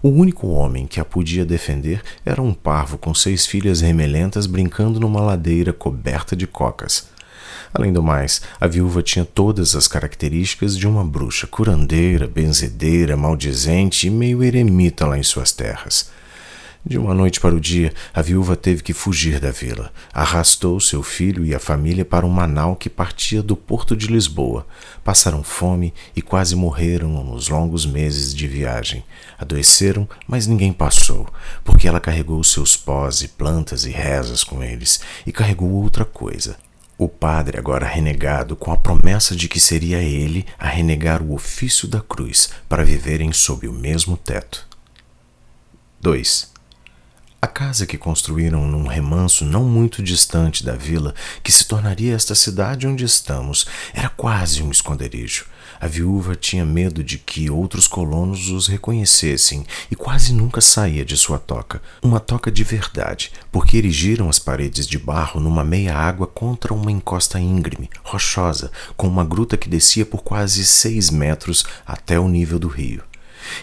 O 0.01 0.07
único 0.07 0.47
homem 0.47 0.87
que 0.87 1.01
a 1.01 1.03
podia 1.03 1.43
defender 1.43 2.01
era 2.25 2.41
um 2.41 2.53
parvo 2.53 2.97
com 2.97 3.13
seis 3.13 3.45
filhas 3.45 3.81
remelentas 3.81 4.45
brincando 4.45 4.97
numa 4.97 5.19
ladeira 5.19 5.73
coberta 5.73 6.37
de 6.37 6.47
cocas. 6.47 7.09
Além 7.73 7.91
do 7.91 8.01
mais, 8.01 8.43
a 8.61 8.67
viúva 8.67 9.03
tinha 9.03 9.25
todas 9.25 9.75
as 9.75 9.89
características 9.89 10.77
de 10.77 10.87
uma 10.87 11.03
bruxa 11.03 11.47
curandeira, 11.47 12.27
benzedeira, 12.27 13.17
maldizente 13.17 14.07
e 14.07 14.09
meio 14.09 14.41
eremita 14.41 15.05
lá 15.05 15.17
em 15.17 15.23
suas 15.23 15.51
terras. 15.51 16.09
De 16.87 16.99
uma 16.99 17.15
noite 17.15 17.39
para 17.39 17.55
o 17.55 17.59
dia, 17.59 17.91
a 18.13 18.21
viúva 18.21 18.55
teve 18.55 18.83
que 18.83 18.93
fugir 18.93 19.39
da 19.39 19.49
vila. 19.49 19.91
Arrastou 20.13 20.79
seu 20.79 21.01
filho 21.01 21.43
e 21.43 21.55
a 21.55 21.59
família 21.59 22.05
para 22.05 22.27
um 22.27 22.29
manau 22.29 22.75
que 22.75 22.91
partia 22.91 23.41
do 23.41 23.55
porto 23.55 23.97
de 23.97 24.05
Lisboa. 24.05 24.67
Passaram 25.03 25.41
fome 25.41 25.91
e 26.15 26.21
quase 26.21 26.55
morreram 26.55 27.23
nos 27.23 27.49
longos 27.49 27.87
meses 27.87 28.35
de 28.35 28.47
viagem. 28.47 29.03
Adoeceram, 29.35 30.07
mas 30.27 30.45
ninguém 30.45 30.71
passou, 30.71 31.27
porque 31.63 31.87
ela 31.87 31.99
carregou 31.99 32.43
seus 32.43 32.77
pós 32.77 33.23
e 33.23 33.29
plantas 33.29 33.85
e 33.85 33.89
rezas 33.89 34.43
com 34.43 34.61
eles, 34.61 34.99
e 35.25 35.31
carregou 35.31 35.71
outra 35.71 36.05
coisa. 36.05 36.55
O 36.99 37.09
padre, 37.09 37.57
agora 37.57 37.87
renegado, 37.87 38.55
com 38.55 38.71
a 38.71 38.77
promessa 38.77 39.35
de 39.35 39.47
que 39.47 39.59
seria 39.59 40.03
ele 40.03 40.45
a 40.59 40.67
renegar 40.67 41.23
o 41.23 41.33
ofício 41.33 41.87
da 41.87 41.99
cruz 41.99 42.51
para 42.69 42.85
viverem 42.85 43.33
sob 43.33 43.67
o 43.67 43.73
mesmo 43.73 44.15
teto. 44.15 44.67
2. 45.99 46.53
A 47.45 47.47
casa 47.47 47.85
que 47.85 47.95
construíram 47.95 48.67
num 48.67 48.87
remanso 48.87 49.45
não 49.45 49.65
muito 49.65 50.01
distante 50.01 50.65
da 50.65 50.73
vila, 50.73 51.13
que 51.43 51.51
se 51.51 51.67
tornaria 51.67 52.15
esta 52.15 52.33
cidade 52.33 52.87
onde 52.87 53.05
estamos, 53.05 53.67
era 53.93 54.09
quase 54.09 54.63
um 54.63 54.71
esconderijo. 54.71 55.45
A 55.79 55.85
viúva 55.85 56.35
tinha 56.35 56.65
medo 56.65 57.03
de 57.03 57.19
que 57.19 57.47
outros 57.51 57.87
colonos 57.87 58.49
os 58.49 58.65
reconhecessem 58.65 59.63
e 59.91 59.95
quase 59.95 60.33
nunca 60.33 60.59
saía 60.59 61.05
de 61.05 61.15
sua 61.15 61.37
toca. 61.37 61.83
Uma 62.01 62.19
toca 62.19 62.51
de 62.51 62.63
verdade, 62.63 63.31
porque 63.51 63.77
erigiram 63.77 64.27
as 64.27 64.39
paredes 64.39 64.87
de 64.87 64.97
barro 64.97 65.39
numa 65.39 65.63
meia 65.63 65.95
água 65.95 66.25
contra 66.25 66.73
uma 66.73 66.91
encosta 66.91 67.39
íngreme, 67.39 67.91
rochosa, 68.03 68.71
com 68.97 69.07
uma 69.07 69.23
gruta 69.23 69.55
que 69.55 69.69
descia 69.69 70.03
por 70.03 70.23
quase 70.23 70.65
seis 70.65 71.11
metros 71.11 71.63
até 71.85 72.19
o 72.19 72.27
nível 72.27 72.57
do 72.57 72.67
rio. 72.67 73.03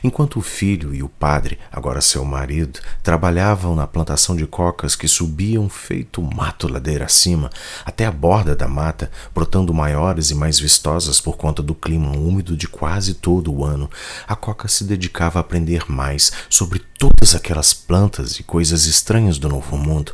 Enquanto 0.02 0.38
o 0.38 0.42
filho 0.42 0.94
e 0.94 1.02
o 1.02 1.08
padre, 1.08 1.58
agora 1.70 2.00
seu 2.00 2.24
marido, 2.24 2.80
trabalhavam 3.02 3.74
na 3.74 3.86
plantação 3.86 4.36
de 4.36 4.46
cocas 4.46 4.96
que 4.96 5.08
subiam 5.08 5.68
feito 5.68 6.22
mato 6.22 6.68
ladeira 6.68 7.04
acima, 7.04 7.50
até 7.84 8.06
a 8.06 8.12
borda 8.12 8.54
da 8.54 8.68
mata, 8.68 9.10
brotando 9.34 9.74
maiores 9.74 10.30
e 10.30 10.34
mais 10.34 10.58
vistosas 10.58 11.20
por 11.20 11.36
conta 11.36 11.62
do 11.62 11.74
clima 11.74 12.16
úmido 12.16 12.56
de 12.56 12.68
quase 12.68 13.14
todo 13.14 13.52
o 13.52 13.64
ano, 13.64 13.90
a 14.26 14.36
coca 14.36 14.68
se 14.68 14.84
dedicava 14.84 15.38
a 15.38 15.40
aprender 15.40 15.84
mais 15.90 16.32
sobre 16.48 16.80
todas 16.98 17.34
aquelas 17.34 17.72
plantas 17.74 18.38
e 18.38 18.42
coisas 18.42 18.86
estranhas 18.86 19.38
do 19.38 19.48
novo 19.48 19.76
mundo. 19.76 20.12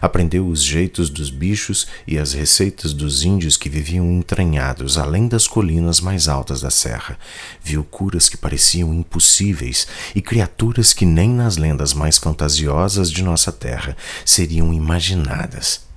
Aprendeu 0.00 0.46
os 0.46 0.62
jeitos 0.62 1.10
dos 1.10 1.30
bichos 1.30 1.86
e 2.06 2.18
as 2.18 2.32
receitas 2.32 2.92
dos 2.94 3.22
índios 3.22 3.56
que 3.56 3.68
viviam 3.68 4.10
entranhados 4.10 4.96
além 4.96 5.28
das 5.28 5.46
colinas 5.46 6.00
mais 6.00 6.28
altas 6.28 6.60
da 6.62 6.70
serra. 6.70 7.18
Viu 7.62 7.84
curas 7.84 8.28
que 8.28 8.36
pareciam 8.36 8.94
impossíveis 9.10 9.88
e 10.14 10.22
criaturas 10.22 10.92
que 10.92 11.04
nem 11.04 11.28
nas 11.28 11.56
lendas 11.56 11.92
mais 11.92 12.16
fantasiosas 12.16 13.10
de 13.10 13.24
nossa 13.24 13.50
terra 13.50 13.96
seriam 14.24 14.72
imaginadas 14.72 15.89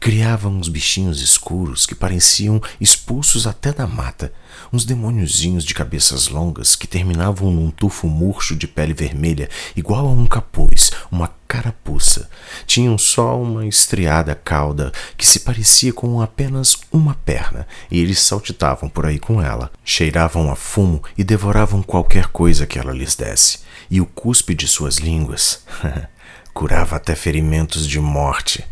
criavam 0.00 0.56
uns 0.56 0.68
bichinhos 0.68 1.20
escuros 1.20 1.84
que 1.84 1.94
pareciam 1.94 2.60
expulsos 2.80 3.46
até 3.46 3.70
da 3.70 3.86
mata, 3.86 4.32
uns 4.72 4.86
demôniozinhos 4.86 5.62
de 5.62 5.74
cabeças 5.74 6.28
longas 6.28 6.74
que 6.74 6.86
terminavam 6.86 7.50
num 7.50 7.70
tufo 7.70 8.08
murcho 8.08 8.56
de 8.56 8.66
pele 8.66 8.94
vermelha, 8.94 9.50
igual 9.76 10.08
a 10.08 10.10
um 10.10 10.24
capuz, 10.24 10.90
uma 11.12 11.30
carapuça. 11.46 12.30
Tinham 12.66 12.96
só 12.96 13.38
uma 13.38 13.66
estriada 13.66 14.34
cauda 14.34 14.90
que 15.18 15.26
se 15.26 15.40
parecia 15.40 15.92
com 15.92 16.22
apenas 16.22 16.78
uma 16.90 17.14
perna, 17.14 17.66
e 17.90 18.00
eles 18.00 18.20
saltitavam 18.20 18.88
por 18.88 19.04
aí 19.04 19.18
com 19.18 19.42
ela, 19.42 19.70
cheiravam 19.84 20.50
a 20.50 20.56
fumo 20.56 21.02
e 21.18 21.22
devoravam 21.22 21.82
qualquer 21.82 22.28
coisa 22.28 22.66
que 22.66 22.78
ela 22.78 22.92
lhes 22.92 23.14
desse. 23.14 23.60
E 23.90 24.00
o 24.00 24.06
cuspe 24.06 24.54
de 24.54 24.66
suas 24.66 24.96
línguas 24.96 25.62
curava 26.54 26.96
até 26.96 27.14
ferimentos 27.14 27.86
de 27.86 28.00
morte. 28.00 28.69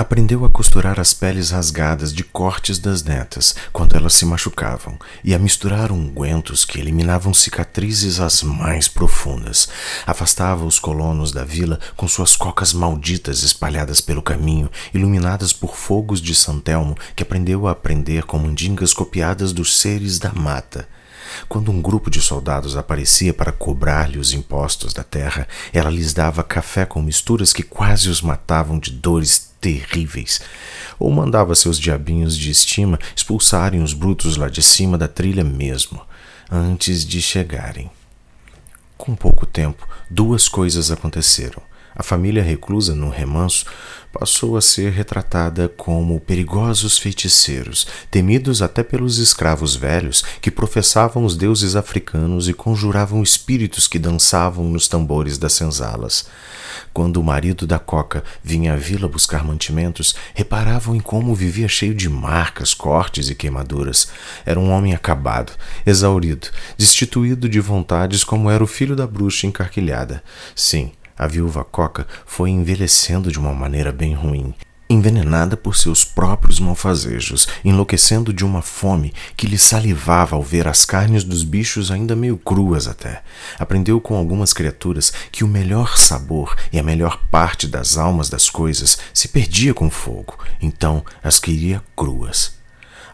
Aprendeu 0.00 0.46
a 0.46 0.48
costurar 0.48 0.98
as 0.98 1.12
peles 1.12 1.50
rasgadas 1.50 2.10
de 2.10 2.24
cortes 2.24 2.78
das 2.78 3.02
netas 3.02 3.54
quando 3.70 3.94
elas 3.94 4.14
se 4.14 4.24
machucavam 4.24 4.98
e 5.22 5.34
a 5.34 5.38
misturar 5.38 5.92
ungüentos 5.92 6.64
que 6.64 6.80
eliminavam 6.80 7.34
cicatrizes 7.34 8.18
as 8.18 8.42
mais 8.42 8.88
profundas. 8.88 9.68
Afastava 10.06 10.64
os 10.64 10.78
colonos 10.78 11.32
da 11.32 11.44
vila 11.44 11.78
com 11.98 12.08
suas 12.08 12.34
cocas 12.34 12.72
malditas 12.72 13.42
espalhadas 13.42 14.00
pelo 14.00 14.22
caminho, 14.22 14.70
iluminadas 14.94 15.52
por 15.52 15.76
fogos 15.76 16.22
de 16.22 16.34
Santelmo 16.34 16.96
que 17.14 17.22
aprendeu 17.22 17.68
a 17.68 17.72
aprender 17.72 18.24
com 18.24 18.38
mandingas 18.38 18.94
copiadas 18.94 19.52
dos 19.52 19.78
seres 19.78 20.18
da 20.18 20.32
mata. 20.32 20.88
Quando 21.48 21.70
um 21.70 21.80
grupo 21.80 22.10
de 22.10 22.20
soldados 22.20 22.76
aparecia 22.76 23.32
para 23.32 23.52
cobrar-lhe 23.52 24.18
os 24.18 24.32
impostos 24.32 24.92
da 24.92 25.02
terra, 25.02 25.46
ela 25.72 25.90
lhes 25.90 26.12
dava 26.12 26.42
café 26.42 26.84
com 26.84 27.02
misturas 27.02 27.52
que 27.52 27.62
quase 27.62 28.08
os 28.08 28.22
matavam 28.22 28.78
de 28.78 28.90
dores 28.90 29.50
terríveis, 29.60 30.40
ou 30.98 31.10
mandava 31.10 31.54
seus 31.54 31.78
diabinhos 31.78 32.36
de 32.36 32.50
estima 32.50 32.98
expulsarem 33.14 33.82
os 33.82 33.92
brutos 33.92 34.36
lá 34.36 34.48
de 34.48 34.62
cima 34.62 34.96
da 34.96 35.08
trilha 35.08 35.44
mesmo, 35.44 36.00
antes 36.50 37.04
de 37.04 37.20
chegarem. 37.20 37.90
Com 38.96 39.14
pouco 39.14 39.46
tempo, 39.46 39.88
duas 40.10 40.48
coisas 40.48 40.90
aconteceram. 40.90 41.69
A 41.94 42.02
família 42.02 42.42
reclusa 42.42 42.94
no 42.94 43.08
remanso 43.08 43.66
passou 44.12 44.56
a 44.56 44.60
ser 44.60 44.92
retratada 44.92 45.68
como 45.68 46.20
perigosos 46.20 46.98
feiticeiros, 46.98 47.86
temidos 48.10 48.60
até 48.60 48.82
pelos 48.82 49.18
escravos 49.18 49.76
velhos 49.76 50.24
que 50.40 50.50
professavam 50.50 51.24
os 51.24 51.36
deuses 51.36 51.76
africanos 51.76 52.48
e 52.48 52.52
conjuravam 52.52 53.22
espíritos 53.22 53.86
que 53.86 53.98
dançavam 53.98 54.64
nos 54.64 54.88
tambores 54.88 55.38
das 55.38 55.52
senzalas. 55.52 56.26
Quando 56.92 57.18
o 57.18 57.24
marido 57.24 57.66
da 57.66 57.78
Coca 57.78 58.24
vinha 58.42 58.72
à 58.72 58.76
vila 58.76 59.06
buscar 59.06 59.44
mantimentos, 59.44 60.14
reparavam 60.34 60.94
em 60.96 61.00
como 61.00 61.34
vivia 61.34 61.68
cheio 61.68 61.94
de 61.94 62.08
marcas, 62.08 62.74
cortes 62.74 63.30
e 63.30 63.34
queimaduras. 63.34 64.08
Era 64.44 64.58
um 64.58 64.70
homem 64.70 64.92
acabado, 64.92 65.52
exaurido, 65.86 66.48
destituído 66.76 67.48
de 67.48 67.60
vontades 67.60 68.24
como 68.24 68.50
era 68.50 68.64
o 68.64 68.66
filho 68.66 68.96
da 68.96 69.06
bruxa 69.06 69.46
encarquilhada. 69.46 70.22
Sim, 70.54 70.90
a 71.20 71.26
viúva 71.26 71.62
Coca 71.62 72.06
foi 72.24 72.48
envelhecendo 72.48 73.30
de 73.30 73.38
uma 73.38 73.52
maneira 73.52 73.92
bem 73.92 74.14
ruim, 74.14 74.54
envenenada 74.88 75.54
por 75.54 75.76
seus 75.76 76.02
próprios 76.02 76.58
malfazejos, 76.58 77.46
enlouquecendo 77.62 78.32
de 78.32 78.42
uma 78.42 78.62
fome 78.62 79.12
que 79.36 79.46
lhe 79.46 79.58
salivava 79.58 80.34
ao 80.34 80.42
ver 80.42 80.66
as 80.66 80.86
carnes 80.86 81.22
dos 81.22 81.42
bichos 81.42 81.90
ainda 81.90 82.16
meio 82.16 82.38
cruas 82.38 82.88
até. 82.88 83.22
Aprendeu 83.58 84.00
com 84.00 84.16
algumas 84.16 84.54
criaturas 84.54 85.12
que 85.30 85.44
o 85.44 85.48
melhor 85.48 85.98
sabor 85.98 86.56
e 86.72 86.78
a 86.78 86.82
melhor 86.82 87.20
parte 87.30 87.68
das 87.68 87.98
almas 87.98 88.30
das 88.30 88.48
coisas 88.48 88.96
se 89.12 89.28
perdia 89.28 89.74
com 89.74 89.90
fogo, 89.90 90.38
então 90.58 91.04
as 91.22 91.38
queria 91.38 91.82
cruas. 91.94 92.58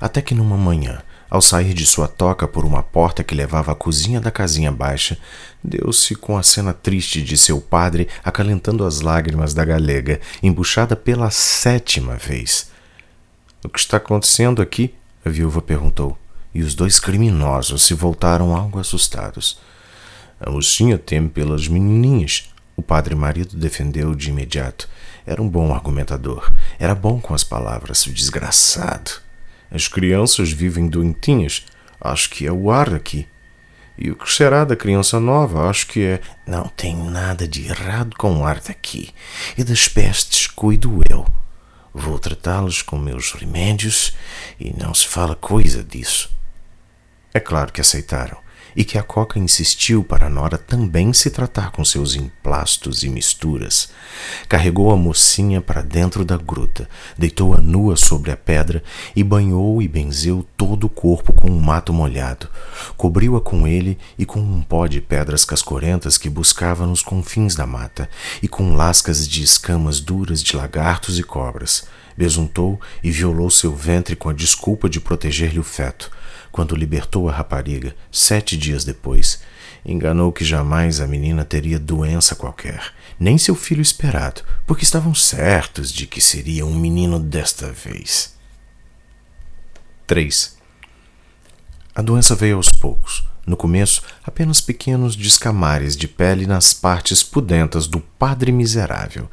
Até 0.00 0.22
que 0.22 0.34
numa 0.34 0.56
manhã, 0.56 1.02
ao 1.28 1.40
sair 1.40 1.74
de 1.74 1.84
sua 1.84 2.08
toca 2.08 2.46
por 2.46 2.64
uma 2.64 2.82
porta 2.82 3.24
que 3.24 3.34
levava 3.34 3.72
à 3.72 3.74
cozinha 3.74 4.20
da 4.20 4.30
casinha 4.30 4.70
baixa, 4.70 5.18
deu-se 5.62 6.14
com 6.14 6.38
a 6.38 6.42
cena 6.42 6.72
triste 6.72 7.22
de 7.22 7.36
seu 7.36 7.60
padre 7.60 8.08
acalentando 8.24 8.84
as 8.84 9.00
lágrimas 9.00 9.52
da 9.52 9.64
galega, 9.64 10.20
embuchada 10.42 10.94
pela 10.94 11.30
sétima 11.30 12.16
vez. 12.16 12.70
O 13.64 13.68
que 13.68 13.78
está 13.78 13.96
acontecendo 13.96 14.62
aqui? 14.62 14.94
A 15.24 15.28
viúva 15.28 15.60
perguntou, 15.60 16.16
e 16.54 16.62
os 16.62 16.74
dois 16.74 17.00
criminosos 17.00 17.82
se 17.82 17.94
voltaram 17.94 18.54
algo 18.54 18.78
assustados. 18.78 19.58
A 20.40 20.50
mocinha 20.50 20.98
teme 20.98 21.28
pelas 21.28 21.66
menininhas. 21.66 22.48
O 22.76 22.82
padre 22.82 23.14
marido 23.14 23.56
defendeu 23.56 24.14
de 24.14 24.28
imediato. 24.28 24.88
Era 25.26 25.42
um 25.42 25.48
bom 25.48 25.74
argumentador. 25.74 26.52
Era 26.78 26.94
bom 26.94 27.18
com 27.18 27.34
as 27.34 27.42
palavras, 27.42 28.04
desgraçado. 28.04 29.25
As 29.70 29.88
crianças 29.88 30.52
vivem 30.52 30.88
doentinhas. 30.88 31.64
Acho 32.00 32.30
que 32.30 32.46
é 32.46 32.52
o 32.52 32.70
ar 32.70 32.94
aqui. 32.94 33.26
E 33.98 34.10
o 34.10 34.16
que 34.16 34.30
será 34.30 34.64
da 34.64 34.76
criança 34.76 35.18
nova? 35.18 35.68
Acho 35.68 35.86
que 35.86 36.02
é. 36.02 36.20
Não 36.46 36.68
tem 36.68 36.94
nada 36.94 37.48
de 37.48 37.66
errado 37.66 38.14
com 38.16 38.36
o 38.38 38.46
ar 38.46 38.60
daqui. 38.60 39.14
E 39.56 39.64
das 39.64 39.88
pestes 39.88 40.46
cuido 40.46 41.00
eu. 41.10 41.26
Vou 41.94 42.18
tratá-los 42.18 42.82
com 42.82 42.98
meus 42.98 43.32
remédios 43.32 44.14
e 44.60 44.74
não 44.78 44.92
se 44.92 45.08
fala 45.08 45.34
coisa 45.34 45.82
disso. 45.82 46.30
É 47.32 47.40
claro 47.40 47.72
que 47.72 47.80
aceitaram. 47.80 48.45
E 48.76 48.84
que 48.84 48.98
a 48.98 49.02
Coca 49.02 49.38
insistiu 49.38 50.04
para 50.04 50.26
a 50.26 50.30
Nora 50.30 50.58
também 50.58 51.12
se 51.14 51.30
tratar 51.30 51.70
com 51.70 51.82
seus 51.82 52.14
emplastos 52.14 53.02
e 53.02 53.08
misturas. 53.08 53.88
Carregou 54.48 54.90
a 54.90 54.96
mocinha 54.96 55.62
para 55.62 55.80
dentro 55.80 56.24
da 56.24 56.36
gruta, 56.36 56.88
deitou-a 57.16 57.58
nua 57.58 57.96
sobre 57.96 58.30
a 58.30 58.36
pedra 58.36 58.84
e 59.14 59.24
banhou 59.24 59.80
e 59.80 59.88
benzeu 59.88 60.46
todo 60.56 60.84
o 60.84 60.90
corpo 60.90 61.32
com 61.32 61.50
um 61.50 61.58
mato 61.58 61.92
molhado. 61.92 62.48
Cobriu-a 62.98 63.40
com 63.40 63.66
ele 63.66 63.96
e 64.18 64.26
com 64.26 64.40
um 64.40 64.62
pó 64.62 64.86
de 64.86 65.00
pedras 65.00 65.44
cascorentas 65.44 66.18
que 66.18 66.28
buscava 66.28 66.86
nos 66.86 67.02
confins 67.02 67.54
da 67.54 67.66
mata, 67.66 68.10
e 68.42 68.48
com 68.48 68.74
lascas 68.74 69.26
de 69.26 69.42
escamas 69.42 70.00
duras 70.00 70.42
de 70.42 70.54
lagartos 70.54 71.18
e 71.18 71.22
cobras. 71.22 71.86
Besuntou 72.16 72.80
e 73.02 73.10
violou 73.10 73.48
seu 73.50 73.74
ventre 73.74 74.16
com 74.16 74.28
a 74.28 74.32
desculpa 74.32 74.88
de 74.88 75.00
proteger-lhe 75.00 75.58
o 75.58 75.64
feto 75.64 76.10
quando 76.56 76.74
libertou 76.74 77.28
a 77.28 77.32
rapariga, 77.32 77.94
sete 78.10 78.56
dias 78.56 78.82
depois, 78.82 79.42
enganou 79.84 80.32
que 80.32 80.42
jamais 80.42 81.02
a 81.02 81.06
menina 81.06 81.44
teria 81.44 81.78
doença 81.78 82.34
qualquer, 82.34 82.94
nem 83.20 83.36
seu 83.36 83.54
filho 83.54 83.82
esperado, 83.82 84.40
porque 84.66 84.82
estavam 84.82 85.14
certos 85.14 85.92
de 85.92 86.06
que 86.06 86.18
seria 86.18 86.64
um 86.64 86.74
menino 86.74 87.20
desta 87.20 87.70
vez. 87.70 88.34
3. 90.06 90.56
A 91.94 92.00
doença 92.00 92.34
veio 92.34 92.56
aos 92.56 92.70
poucos. 92.70 93.28
No 93.46 93.56
começo, 93.56 94.02
apenas 94.24 94.60
pequenos 94.62 95.14
descamares 95.14 95.94
de 95.94 96.08
pele 96.08 96.46
nas 96.46 96.72
partes 96.72 97.22
pudentas 97.22 97.86
do 97.86 98.00
padre 98.00 98.50
miserável, 98.50 99.28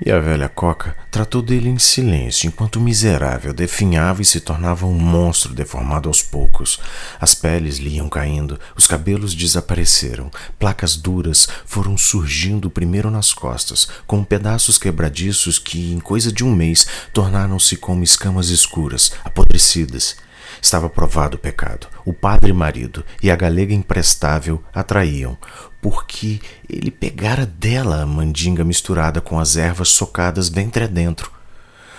e 0.00 0.10
a 0.10 0.18
velha 0.18 0.48
Coca 0.48 0.96
tratou 1.10 1.40
dele 1.40 1.68
em 1.68 1.78
silêncio, 1.78 2.48
enquanto 2.48 2.76
o 2.76 2.80
miserável 2.80 3.54
definhava 3.54 4.20
e 4.22 4.24
se 4.24 4.40
tornava 4.40 4.86
um 4.86 4.98
monstro 4.98 5.54
deformado 5.54 6.08
aos 6.08 6.20
poucos. 6.20 6.80
As 7.20 7.34
peles 7.34 7.78
lhe 7.78 7.96
iam 7.96 8.08
caindo, 8.08 8.58
os 8.76 8.86
cabelos 8.86 9.34
desapareceram, 9.34 10.30
placas 10.58 10.96
duras 10.96 11.48
foram 11.64 11.96
surgindo 11.96 12.68
primeiro 12.68 13.10
nas 13.10 13.32
costas, 13.32 13.88
com 14.06 14.24
pedaços 14.24 14.78
quebradiços 14.78 15.58
que, 15.58 15.92
em 15.92 16.00
coisa 16.00 16.32
de 16.32 16.44
um 16.44 16.52
mês, 16.52 16.86
tornaram-se 17.12 17.76
como 17.76 18.02
escamas 18.02 18.48
escuras, 18.48 19.12
apodrecidas. 19.24 20.16
Estava 20.64 20.88
provado 20.88 21.36
o 21.36 21.38
pecado. 21.38 21.88
O 22.06 22.14
padre 22.14 22.50
marido 22.50 23.04
e 23.22 23.30
a 23.30 23.36
galega 23.36 23.74
imprestável 23.74 24.64
atraíam, 24.72 25.36
porque 25.82 26.40
ele 26.66 26.90
pegara 26.90 27.44
dela 27.44 28.00
a 28.00 28.06
mandinga 28.06 28.64
misturada 28.64 29.20
com 29.20 29.38
as 29.38 29.58
ervas 29.58 29.90
socadas 29.90 30.48
ventre 30.48 30.84
adentro. 30.84 31.30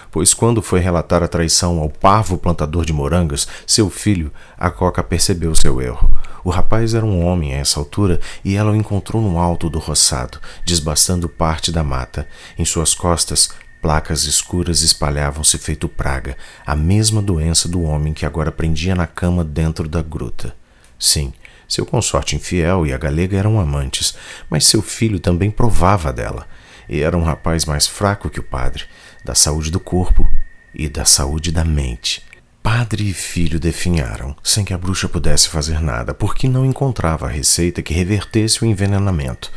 Pois 0.10 0.34
quando 0.34 0.63
foi 0.63 0.79
relatar 0.79 1.22
a 1.22 1.27
traição 1.27 1.77
ao 1.77 1.91
parvo 1.91 2.39
plantador 2.39 2.86
de 2.86 2.91
morangas, 2.91 3.48
seu 3.67 3.88
filho, 3.88 4.31
a 4.57 4.72
Coca 4.72 5.03
percebeu 5.03 5.53
seu 5.53 5.79
erro. 5.79 6.10
O 6.43 6.50
rapaz 6.50 6.95
era 6.95 7.05
um 7.05 7.24
homem 7.24 7.53
a 7.53 7.57
essa 7.57 7.79
altura 7.79 8.19
e 8.43 8.55
ela 8.55 8.72
o 8.72 8.75
encontrou 8.75 9.22
no 9.22 9.38
alto 9.38 9.69
do 9.69 9.77
roçado, 9.77 10.39
desbastando 10.65 11.29
parte 11.29 11.72
da 11.72 11.84
mata. 11.84 12.27
Em 12.57 12.65
suas 12.65 12.95
costas, 12.95 13.51
Placas 13.85 14.23
escuras 14.23 14.81
espalhavam-se 14.81 15.59
feito 15.59 15.87
praga, 15.87 16.35
a 16.65 16.75
mesma 16.75 17.21
doença 17.21 17.69
do 17.69 17.83
homem 17.83 18.15
que 18.15 18.25
agora 18.25 18.51
prendia 18.51 18.95
na 18.95 19.05
cama 19.05 19.43
dentro 19.43 19.87
da 19.87 20.01
gruta. 20.01 20.55
Sim, 20.97 21.31
seu 21.67 21.85
consorte 21.85 22.35
infiel 22.35 22.87
e 22.87 22.91
a 22.91 22.97
galega 22.97 23.37
eram 23.37 23.59
amantes, 23.59 24.15
mas 24.49 24.65
seu 24.65 24.81
filho 24.81 25.19
também 25.19 25.51
provava 25.51 26.11
dela, 26.11 26.47
e 26.89 27.01
era 27.01 27.15
um 27.15 27.21
rapaz 27.21 27.65
mais 27.65 27.85
fraco 27.85 28.27
que 28.27 28.39
o 28.39 28.43
padre, 28.43 28.85
da 29.23 29.35
saúde 29.35 29.69
do 29.69 29.79
corpo 29.79 30.27
e 30.73 30.89
da 30.89 31.05
saúde 31.05 31.51
da 31.51 31.63
mente. 31.63 32.25
Padre 32.65 33.12
e 33.12 33.13
filho 33.13 33.60
definharam, 33.60 34.36
sem 34.43 34.65
que 34.65 34.74
a 34.74 34.77
bruxa 34.77 35.07
pudesse 35.07 35.48
fazer 35.48 35.79
nada, 35.79 36.15
porque 36.15 36.48
não 36.48 36.65
encontrava 36.65 37.27
a 37.27 37.29
receita 37.29 37.84
que 37.84 37.93
revertesse 37.93 38.63
o 38.63 38.65
envenenamento. 38.65 39.51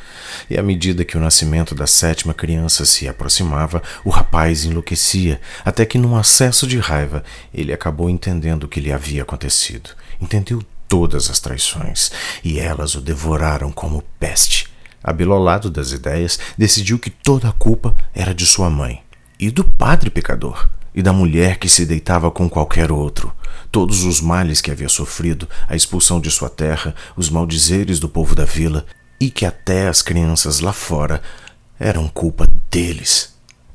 E 0.51 0.59
à 0.59 0.63
medida 0.63 1.07
que 1.07 1.17
o 1.17 1.21
nascimento 1.21 1.75
da 1.75 1.87
sétima 1.87 2.35
criança 2.35 2.85
se 2.85 3.09
aproximava, 3.09 3.83
o 4.05 4.11
rapaz 4.11 4.67
enlouquecia, 4.67 5.41
até 5.65 5.87
que, 5.87 5.97
num 5.97 6.17
acesso 6.17 6.67
de 6.67 6.79
raiva, 6.79 7.25
ele 7.53 7.73
acabou 7.73 8.11
entendendo 8.11 8.65
o 8.65 8.69
que 8.69 8.79
lhe 8.79 8.93
havia 8.93 9.23
acontecido. 9.23 9.89
Entendeu 10.21 10.63
todas 10.87 11.31
as 11.31 11.41
traições, 11.41 12.13
e 12.45 12.61
elas 12.61 12.95
o 12.95 13.01
devoraram 13.01 13.73
como 13.73 14.05
peste. 14.21 14.69
Abilolado 15.03 15.71
das 15.71 15.93
ideias, 15.93 16.39
decidiu 16.59 16.99
que 16.99 17.09
toda 17.09 17.49
a 17.49 17.53
culpa 17.53 17.97
era 18.15 18.35
de 18.35 18.45
sua 18.45 18.69
mãe 18.69 19.03
e 19.41 19.51
do 19.51 19.65
padre 19.65 20.11
pecador 20.11 20.68
e 20.99 21.03
da 21.03 21.13
mulher 21.13 21.59
que 21.59 21.69
se 21.69 21.87
deitava 21.87 22.29
com 22.29 22.51
qualquer 22.51 22.91
outro, 22.91 23.33
todos 23.71 24.03
os 24.03 24.21
males 24.21 24.61
que 24.61 24.69
havia 24.69 24.89
sofrido, 24.89 25.49
a 25.69 25.77
expulsão 25.77 26.21
de 26.21 26.29
sua 26.29 26.51
terra, 26.51 26.93
os 27.15 27.31
maldizeres 27.31 28.01
do 28.01 28.09
povo 28.09 28.35
da 28.35 28.45
vila, 28.45 28.85
e 29.21 29.31
que 29.31 29.47
até 29.47 29.87
as 29.87 30.03
crianças 30.03 30.59
lá 30.59 30.73
fora 30.73 31.23
eram 31.79 32.09
culpa 32.09 32.49
deles. 32.69 33.33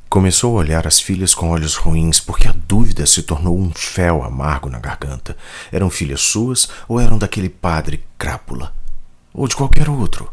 Começou 0.10 0.58
a 0.58 0.60
olhar 0.60 0.86
as 0.86 1.00
filhas 1.00 1.34
com 1.34 1.50
olhos 1.50 1.76
ruins, 1.76 2.20
porque 2.20 2.50
a 2.50 2.56
dúvida 2.68 3.06
se 3.06 3.24
tornou 3.24 3.58
um 3.58 3.72
fel 3.74 4.22
amargo 4.22 4.70
na 4.70 4.80
garganta. 4.80 5.38
Eram 5.72 5.90
filhas 5.90 6.20
suas 6.20 6.68
ou 6.90 7.00
eram 7.00 7.18
daquele 7.18 7.48
padre 7.48 8.04
crápula? 8.18 8.76
Ou 9.34 9.48
de 9.48 9.56
qualquer 9.56 9.90
outro? 9.90 10.30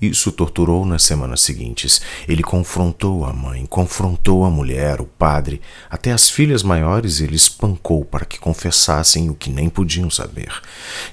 Isso 0.00 0.30
torturou 0.30 0.84
nas 0.84 1.02
semanas 1.02 1.40
seguintes. 1.40 2.02
Ele 2.28 2.42
confrontou 2.42 3.24
a 3.24 3.32
mãe, 3.32 3.64
confrontou 3.64 4.44
a 4.44 4.50
mulher, 4.50 5.00
o 5.00 5.06
padre, 5.06 5.62
até 5.88 6.12
as 6.12 6.28
filhas 6.28 6.62
maiores 6.62 7.20
ele 7.20 7.34
espancou 7.34 8.04
para 8.04 8.26
que 8.26 8.38
confessassem 8.38 9.30
o 9.30 9.34
que 9.34 9.48
nem 9.48 9.70
podiam 9.70 10.10
saber. 10.10 10.52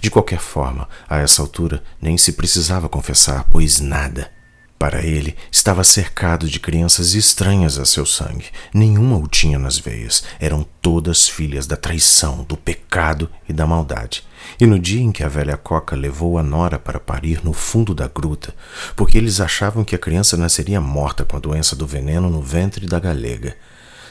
De 0.02 0.12
qualquer 0.12 0.40
forma, 0.40 0.88
a 1.08 1.18
essa 1.18 1.42
altura 1.42 1.82
nem 2.02 2.18
se 2.18 2.34
precisava 2.34 2.90
confessar, 2.90 3.46
pois 3.50 3.80
nada. 3.80 4.43
Para 4.84 5.02
ele, 5.02 5.38
estava 5.50 5.82
cercado 5.82 6.46
de 6.46 6.60
crianças 6.60 7.14
estranhas 7.14 7.78
a 7.78 7.86
seu 7.86 8.06
sangue. 8.06 8.48
Nenhuma 8.74 9.16
o 9.16 9.30
tinha 9.30 9.58
nas 9.58 9.80
veias. 9.80 10.26
Eram 10.42 10.66
todas 10.82 11.30
filhas 11.30 11.66
da 11.66 11.78
traição, 11.78 12.44
do 12.44 12.58
pecado 12.58 13.30
e 13.48 13.54
da 13.54 13.66
maldade. 13.66 14.26
E 14.60 14.66
no 14.66 14.78
dia 14.78 15.02
em 15.02 15.14
que 15.14 15.24
a 15.24 15.30
velha 15.30 15.56
Coca 15.56 15.96
levou 15.96 16.38
a 16.38 16.44
Nora 16.44 16.78
para 16.78 17.00
parir 17.00 17.46
no 17.46 17.54
fundo 17.54 17.96
da 17.96 18.10
gruta, 18.10 18.54
porque 18.94 19.18
eles 19.18 19.40
achavam 19.40 19.86
que 19.86 19.96
a 19.96 19.98
criança 19.98 20.36
nasceria 20.36 20.82
morta 20.82 21.24
com 21.24 21.38
a 21.38 21.40
doença 21.40 21.78
do 21.78 21.88
veneno 21.88 22.30
no 22.30 22.42
ventre 22.42 22.86
da 22.86 23.00
galega, 23.00 23.56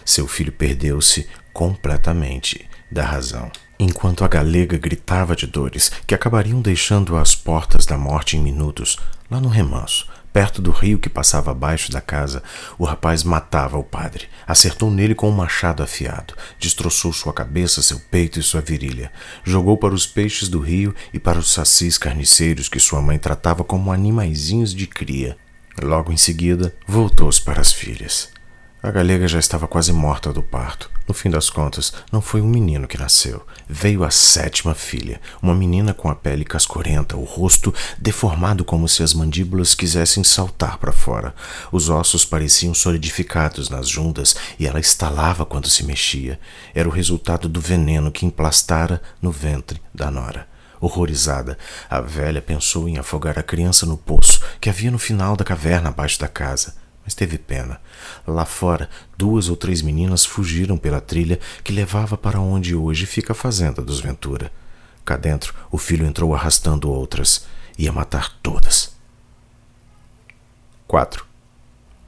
seu 0.07 0.27
filho 0.27 0.53
perdeu-se 0.53 1.29
completamente 1.53 2.67
da 2.91 3.05
razão. 3.05 3.53
Enquanto 3.79 4.25
a 4.25 4.29
galega 4.29 4.79
gritava 4.79 5.37
de 5.37 5.47
dores 5.47 5.93
que 6.07 6.15
acabariam 6.15 6.63
deixando 6.63 7.15
às 7.19 7.35
portas 7.35 7.85
da 7.85 7.99
morte 7.99 8.39
em 8.39 8.41
minutos, 8.41 8.97
lá 9.31 9.39
no 9.39 9.51
remanso, 9.51 10.07
Perto 10.33 10.63
do 10.63 10.71
rio 10.71 10.99
que 10.99 11.11
passava 11.11 11.51
abaixo 11.51 11.93
da 11.93 12.01
casa, 12.01 12.43
o 12.79 12.85
rapaz 12.85 13.23
matava 13.23 13.77
o 13.77 13.85
padre. 13.85 14.29
Acertou 14.47 14.91
nele 14.91 15.15
com 15.15 15.29
um 15.29 15.33
machado 15.33 15.83
afiado, 15.83 16.35
destroçou 16.59 17.13
sua 17.13 17.35
cabeça, 17.35 17.83
seu 17.83 18.01
peito 18.01 18.41
e 18.41 18.43
sua 18.43 18.63
virilha. 18.63 19.13
Jogou 19.45 19.77
para 19.77 19.95
os 19.95 20.07
peixes 20.07 20.49
do 20.49 20.59
rio 20.59 20.95
e 21.13 21.19
para 21.19 21.39
os 21.39 21.53
sacis 21.53 21.99
carniceiros 21.99 22.69
que 22.69 22.81
sua 22.81 23.03
mãe 23.03 23.19
tratava 23.19 23.63
como 23.63 23.93
animaizinhos 23.93 24.75
de 24.75 24.87
cria. 24.87 25.37
Logo 25.83 26.13
em 26.13 26.17
seguida, 26.17 26.75
voltou-se 26.87 27.41
para 27.41 27.61
as 27.61 27.73
filhas. 27.73 28.31
A 28.83 28.91
galega 28.91 29.29
já 29.29 29.39
estava 29.39 29.69
quase 29.69 29.93
morta 29.93 30.33
do 30.33 30.43
parto. 30.43 30.92
No 31.07 31.15
fim 31.15 31.31
das 31.31 31.51
contas, 31.51 31.93
não 32.13 32.21
foi 32.21 32.41
um 32.41 32.47
menino 32.47 32.87
que 32.87 32.99
nasceu. 32.99 33.45
Veio 33.69 34.05
a 34.05 34.11
sétima 34.11 34.75
filha, 34.75 35.21
uma 35.43 35.55
menina 35.55 35.93
com 35.93 36.09
a 36.09 36.15
pele 36.15 36.45
cascorenta, 36.45 37.17
o 37.17 37.25
rosto 37.25 37.75
deformado 37.99 38.65
como 38.65 38.89
se 38.89 39.03
as 39.03 39.13
mandíbulas 39.13 39.75
quisessem 39.75 40.23
saltar 40.23 40.79
para 40.79 40.93
fora. 40.93 41.35
Os 41.73 41.89
ossos 41.89 42.25
pareciam 42.25 42.73
solidificados 42.73 43.69
nas 43.69 43.89
juntas 43.89 44.37
e 44.59 44.67
ela 44.67 44.79
estalava 44.79 45.45
quando 45.45 45.69
se 45.69 45.85
mexia. 45.85 46.39
Era 46.75 46.89
o 46.89 46.93
resultado 46.93 47.49
do 47.49 47.61
veneno 47.61 48.13
que 48.13 48.25
emplastara 48.25 49.03
no 49.21 49.33
ventre 49.33 49.83
da 49.93 50.11
nora. 50.11 50.47
Horrorizada, 50.81 51.59
a 51.89 52.01
velha 52.01 52.43
pensou 52.43 52.89
em 52.89 52.99
afogar 52.99 53.39
a 53.39 53.43
criança 53.43 53.87
no 53.87 53.97
poço 53.97 54.41
que 54.61 54.69
havia 54.69 54.91
no 54.91 54.99
final 54.99 55.37
da 55.37 55.45
caverna 55.45 55.91
abaixo 55.91 56.19
da 56.19 56.27
casa 56.27 56.82
mas 57.05 57.15
teve 57.15 57.39
pena. 57.39 57.81
Lá 58.27 58.45
fora, 58.45 58.89
duas 59.17 59.49
ou 59.49 59.57
três 59.57 59.83
meninas 59.83 60.25
fugiram 60.25 60.77
pela 60.77 61.01
trilha 61.01 61.39
que 61.63 61.73
levava 61.73 62.17
para 62.17 62.41
onde 62.41 62.75
hoje 62.75 63.07
fica 63.07 63.33
a 63.33 63.37
fazenda 63.37 63.83
dos 63.83 64.01
Ventura. 64.01 64.53
Cá 65.05 65.17
dentro, 65.17 65.55
o 65.71 65.79
filho 65.79 66.07
entrou 66.07 66.35
arrastando 66.35 66.91
outras. 66.91 67.47
Ia 67.77 67.93
matar 67.93 68.39
todas. 68.43 68.95
4. 70.87 71.25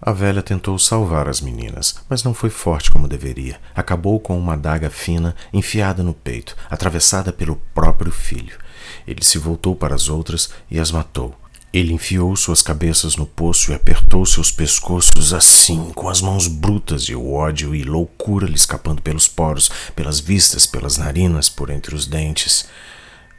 A 0.00 0.12
velha 0.12 0.42
tentou 0.42 0.78
salvar 0.78 1.28
as 1.28 1.40
meninas, 1.40 1.96
mas 2.10 2.22
não 2.22 2.34
foi 2.34 2.50
forte 2.50 2.90
como 2.90 3.08
deveria. 3.08 3.58
Acabou 3.74 4.20
com 4.20 4.38
uma 4.38 4.52
adaga 4.52 4.90
fina 4.90 5.34
enfiada 5.50 6.02
no 6.02 6.12
peito, 6.12 6.54
atravessada 6.68 7.32
pelo 7.32 7.56
próprio 7.74 8.12
filho. 8.12 8.58
Ele 9.06 9.24
se 9.24 9.38
voltou 9.38 9.74
para 9.74 9.94
as 9.94 10.10
outras 10.10 10.50
e 10.70 10.78
as 10.78 10.90
matou. 10.90 11.34
Ele 11.74 11.92
enfiou 11.92 12.36
suas 12.36 12.62
cabeças 12.62 13.16
no 13.16 13.26
poço 13.26 13.72
e 13.72 13.74
apertou 13.74 14.24
seus 14.24 14.48
pescoços 14.48 15.34
assim, 15.34 15.90
com 15.92 16.08
as 16.08 16.20
mãos 16.20 16.46
brutas 16.46 17.02
e 17.08 17.16
o 17.16 17.32
ódio 17.32 17.74
e 17.74 17.82
loucura 17.82 18.46
lhe 18.46 18.54
escapando 18.54 19.02
pelos 19.02 19.26
poros, 19.26 19.68
pelas 19.96 20.20
vistas, 20.20 20.66
pelas 20.66 20.98
narinas, 20.98 21.48
por 21.48 21.70
entre 21.70 21.92
os 21.92 22.06
dentes. 22.06 22.66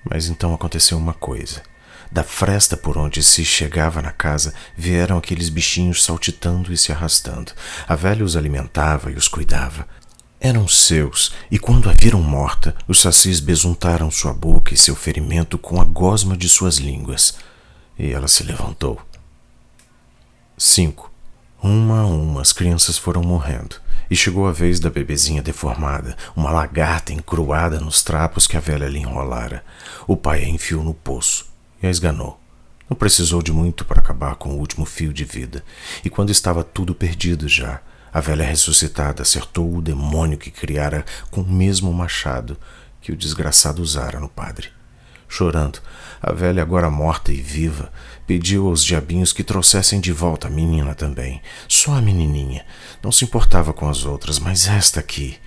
Mas 0.04 0.28
então 0.28 0.54
aconteceu 0.54 0.98
uma 0.98 1.13
coisa. 1.13 1.63
Da 2.12 2.26
fresta 2.26 2.76
por 2.76 2.98
onde 2.98 3.24
se 3.24 3.45
chegava 3.45 4.02
na 4.02 4.12
casa, 4.12 4.54
vieram 4.76 5.17
aqueles 5.17 5.48
bichinhos 5.48 6.04
saltitando 6.04 6.74
e 6.74 6.78
se 6.78 6.91
arrastando. 6.91 7.54
A 7.88 7.95
velha 7.95 8.26
os 8.26 8.36
alimentava 8.36 9.10
e 9.10 9.15
os 9.15 9.30
cuidava. 9.30 9.88
Eram 10.41 10.67
seus, 10.67 11.32
e 11.50 11.58
quando 11.58 11.89
a 11.89 11.93
viram 11.93 12.21
morta, 12.21 12.76
os 12.86 13.00
sacis 13.00 13.39
besuntaram 13.39 14.12
sua 14.12 14.34
boca 14.34 14.74
e 14.74 14.78
seu 14.78 14.93
ferimento 14.93 15.58
com 15.58 15.80
a 15.80 15.86
gosma 15.86 16.36
de 16.36 16.50
suas 16.50 16.80
línguas. 16.80 17.34
E 17.97 18.12
ela 18.12 18.27
se 18.27 18.43
levantou. 18.43 19.01
5. 20.58 21.12
Uma 21.62 22.01
a 22.01 22.05
uma 22.05 22.41
as 22.41 22.53
crianças 22.53 22.97
foram 22.97 23.23
morrendo, 23.23 23.77
e 24.10 24.15
chegou 24.15 24.47
a 24.47 24.51
vez 24.51 24.79
da 24.79 24.89
bebezinha 24.89 25.41
deformada, 25.41 26.15
uma 26.36 26.51
lagarta 26.51 27.12
encruada 27.12 27.79
nos 27.79 28.03
trapos 28.03 28.45
que 28.45 28.55
a 28.55 28.60
velha 28.60 28.88
lhe 28.88 28.99
enrolara. 28.99 29.63
O 30.08 30.15
pai 30.15 30.43
a 30.43 30.47
enfiou 30.47 30.84
no 30.84 30.93
poço 30.93 31.47
e 31.81 31.88
a 31.88 31.89
esganou. 31.89 32.39
Não 32.89 32.95
precisou 32.95 33.41
de 33.41 33.51
muito 33.51 33.84
para 33.84 33.99
acabar 33.99 34.36
com 34.36 34.49
o 34.49 34.60
último 34.60 34.86
fio 34.86 35.12
de 35.12 35.25
vida, 35.25 35.63
e 36.03 36.10
quando 36.10 36.29
estava 36.29 36.63
tudo 36.63 36.93
perdido 36.93 37.47
já, 37.47 37.81
a 38.13 38.19
velha 38.19 38.45
ressuscitada 38.45 39.23
acertou 39.23 39.75
o 39.75 39.81
demônio 39.81 40.38
que 40.38 40.51
criara 40.51 41.03
com 41.31 41.41
o 41.41 41.49
mesmo 41.51 41.91
machado 41.91 42.58
que 43.01 43.12
o 43.12 43.17
desgraçado 43.17 43.81
usara 43.81 44.19
no 44.19 44.29
padre. 44.29 44.69
Chorando, 45.27 45.79
a 46.21 46.31
velha, 46.31 46.61
agora 46.61 46.89
morta 46.89 47.31
e 47.31 47.41
viva, 47.41 47.91
pediu 48.25 48.67
aos 48.67 48.83
diabinhos 48.83 49.33
que 49.33 49.43
trouxessem 49.43 49.99
de 49.99 50.11
volta 50.11 50.47
a 50.47 50.51
menina 50.51 50.95
também. 50.95 51.41
Só 51.67 51.93
a 51.93 52.01
menininha. 52.01 52.65
Não 53.03 53.11
se 53.11 53.25
importava 53.25 53.73
com 53.73 53.89
as 53.89 54.05
outras, 54.05 54.39
mas 54.39 54.67
esta 54.67 54.99
aqui. 54.99 55.38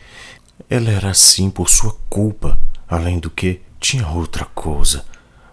Ela 0.69 0.91
era 0.91 1.11
assim 1.11 1.51
por 1.51 1.69
sua 1.69 1.97
culpa. 2.09 2.59
Além 2.89 3.19
do 3.19 3.31
que, 3.31 3.61
tinha 3.81 4.09
outra 4.09 4.45
coisa. 4.45 5.05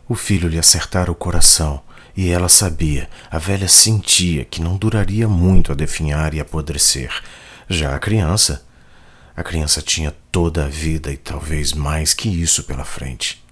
O 0.08 0.16
filho 0.16 0.48
lhe 0.48 0.60
acertara 0.60 1.12
o 1.12 1.16
coração 1.16 1.82
e 2.16 2.30
ela 2.30 2.48
sabia, 2.48 3.10
a 3.30 3.38
velha 3.38 3.68
sentia 3.68 4.46
que 4.46 4.62
não 4.62 4.78
duraria 4.78 5.28
muito 5.28 5.72
a 5.72 5.76
definhar 5.76 6.34
e 6.34 6.40
apodrecer. 6.40 7.12
Já 7.68 7.94
a 7.94 8.00
criança, 8.00 8.66
a 9.36 9.44
criança 9.44 9.82
tinha 9.82 10.16
toda 10.32 10.66
a 10.66 10.70
vida 10.70 11.12
e 11.12 11.18
talvez 11.18 11.74
mais 11.74 12.14
que 12.14 12.30
isso 12.30 12.64
pela 12.64 12.86
frente. 12.86 13.44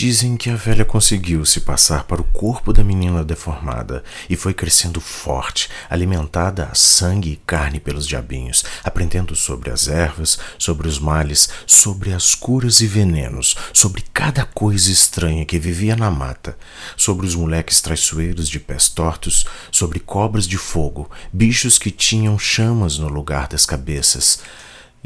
Dizem 0.00 0.34
que 0.34 0.48
a 0.48 0.56
velha 0.56 0.82
conseguiu 0.82 1.44
se 1.44 1.60
passar 1.60 2.04
para 2.04 2.22
o 2.22 2.24
corpo 2.24 2.72
da 2.72 2.82
menina 2.82 3.22
deformada 3.22 4.02
e 4.30 4.34
foi 4.34 4.54
crescendo 4.54 4.98
forte, 4.98 5.68
alimentada 5.90 6.70
a 6.72 6.74
sangue 6.74 7.32
e 7.32 7.36
carne 7.36 7.78
pelos 7.78 8.08
diabinhos, 8.08 8.64
aprendendo 8.82 9.36
sobre 9.36 9.70
as 9.70 9.88
ervas, 9.88 10.38
sobre 10.58 10.88
os 10.88 10.98
males, 10.98 11.50
sobre 11.66 12.14
as 12.14 12.34
curas 12.34 12.80
e 12.80 12.86
venenos, 12.86 13.54
sobre 13.74 14.02
cada 14.10 14.46
coisa 14.46 14.90
estranha 14.90 15.44
que 15.44 15.58
vivia 15.58 15.94
na 15.94 16.10
mata, 16.10 16.56
sobre 16.96 17.26
os 17.26 17.34
moleques 17.34 17.82
traiçoeiros 17.82 18.48
de 18.48 18.58
pés 18.58 18.88
tortos, 18.88 19.44
sobre 19.70 20.00
cobras 20.00 20.48
de 20.48 20.56
fogo, 20.56 21.10
bichos 21.30 21.78
que 21.78 21.90
tinham 21.90 22.38
chamas 22.38 22.96
no 22.96 23.08
lugar 23.08 23.48
das 23.48 23.66
cabeças 23.66 24.40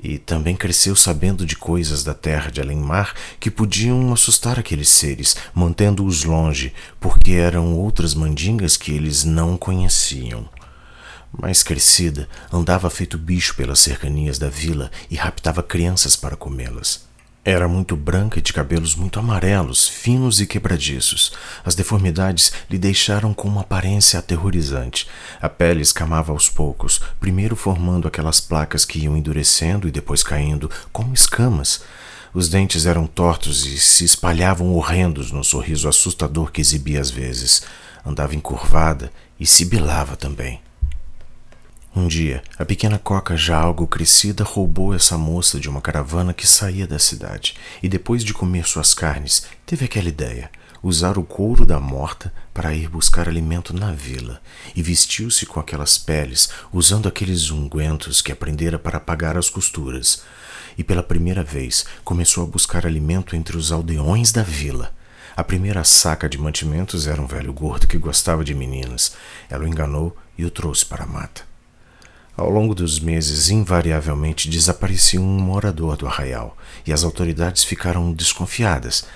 e 0.02 0.18
também 0.18 0.56
cresceu 0.56 0.96
sabendo 0.96 1.46
de 1.46 1.56
coisas 1.56 2.02
da 2.02 2.14
terra 2.14 2.50
de 2.50 2.60
além-mar 2.60 3.14
que 3.38 3.50
podiam 3.50 4.12
assustar 4.12 4.58
aqueles 4.58 4.88
seres, 4.88 5.36
mantendo-os 5.54 6.24
longe, 6.24 6.72
porque 7.00 7.32
eram 7.32 7.76
outras 7.76 8.14
mandingas 8.14 8.76
que 8.76 8.92
eles 8.92 9.24
não 9.24 9.56
conheciam. 9.56 10.48
Mais 11.32 11.62
crescida, 11.62 12.28
andava 12.52 12.88
feito 12.88 13.18
bicho 13.18 13.56
pelas 13.56 13.80
cercanias 13.80 14.38
da 14.38 14.48
vila 14.48 14.90
e 15.10 15.16
raptava 15.16 15.62
crianças 15.62 16.14
para 16.16 16.36
comê-las. 16.36 17.13
Era 17.46 17.68
muito 17.68 17.94
branca 17.94 18.38
e 18.38 18.42
de 18.42 18.54
cabelos 18.54 18.94
muito 18.94 19.18
amarelos, 19.18 19.86
finos 19.86 20.40
e 20.40 20.46
quebradiços. 20.46 21.30
As 21.62 21.74
deformidades 21.74 22.52
lhe 22.70 22.78
deixaram 22.78 23.34
com 23.34 23.46
uma 23.46 23.60
aparência 23.60 24.18
aterrorizante. 24.18 25.06
A 25.42 25.48
pele 25.48 25.82
escamava 25.82 26.32
aos 26.32 26.48
poucos, 26.48 27.02
primeiro 27.20 27.54
formando 27.54 28.08
aquelas 28.08 28.40
placas 28.40 28.86
que 28.86 29.00
iam 29.00 29.14
endurecendo 29.14 29.86
e 29.86 29.90
depois 29.90 30.22
caindo, 30.22 30.70
como 30.90 31.12
escamas. 31.12 31.82
Os 32.32 32.48
dentes 32.48 32.86
eram 32.86 33.06
tortos 33.06 33.66
e 33.66 33.78
se 33.78 34.06
espalhavam 34.06 34.72
horrendos 34.72 35.30
no 35.30 35.44
sorriso 35.44 35.86
assustador 35.86 36.50
que 36.50 36.62
exibia 36.62 37.00
às 37.00 37.10
vezes. 37.10 37.62
Andava 38.06 38.34
encurvada 38.34 39.12
e 39.38 39.44
sibilava 39.44 40.16
também. 40.16 40.62
Um 41.96 42.08
dia, 42.08 42.42
a 42.58 42.64
pequena 42.64 42.98
Coca, 42.98 43.36
já 43.36 43.56
algo 43.56 43.86
crescida, 43.86 44.42
roubou 44.42 44.92
essa 44.92 45.16
moça 45.16 45.60
de 45.60 45.68
uma 45.68 45.80
caravana 45.80 46.34
que 46.34 46.44
saía 46.44 46.88
da 46.88 46.98
cidade 46.98 47.54
e, 47.80 47.88
depois 47.88 48.24
de 48.24 48.34
comer 48.34 48.66
suas 48.66 48.92
carnes, 48.92 49.46
teve 49.64 49.84
aquela 49.84 50.08
ideia: 50.08 50.50
usar 50.82 51.16
o 51.16 51.22
couro 51.22 51.64
da 51.64 51.78
morta 51.78 52.34
para 52.52 52.74
ir 52.74 52.88
buscar 52.88 53.28
alimento 53.28 53.72
na 53.72 53.92
vila, 53.92 54.42
e 54.74 54.82
vestiu-se 54.82 55.46
com 55.46 55.60
aquelas 55.60 55.96
peles, 55.96 56.48
usando 56.72 57.06
aqueles 57.06 57.52
ungüentos 57.52 58.20
que 58.20 58.32
aprendera 58.32 58.76
para 58.76 58.98
pagar 58.98 59.36
as 59.36 59.48
costuras. 59.48 60.24
E 60.76 60.82
pela 60.82 61.02
primeira 61.02 61.44
vez 61.44 61.86
começou 62.02 62.42
a 62.42 62.48
buscar 62.48 62.84
alimento 62.84 63.36
entre 63.36 63.56
os 63.56 63.70
aldeões 63.70 64.32
da 64.32 64.42
vila. 64.42 64.92
A 65.36 65.44
primeira 65.44 65.84
saca 65.84 66.28
de 66.28 66.38
mantimentos 66.38 67.06
era 67.06 67.22
um 67.22 67.26
velho 67.26 67.52
gordo 67.52 67.86
que 67.86 67.98
gostava 67.98 68.42
de 68.42 68.52
meninas. 68.52 69.14
Ela 69.48 69.62
o 69.62 69.68
enganou 69.68 70.16
e 70.36 70.44
o 70.44 70.50
trouxe 70.50 70.84
para 70.84 71.04
a 71.04 71.06
mata. 71.06 71.53
Ao 72.36 72.50
longo 72.50 72.74
dos 72.74 72.98
meses, 72.98 73.48
invariavelmente 73.48 74.48
desaparecia 74.48 75.20
um 75.20 75.38
morador 75.38 75.96
do 75.96 76.08
arraial 76.08 76.56
e 76.84 76.92
as 76.92 77.04
autoridades 77.04 77.62
ficaram 77.62 78.12
desconfiadas. 78.12 79.06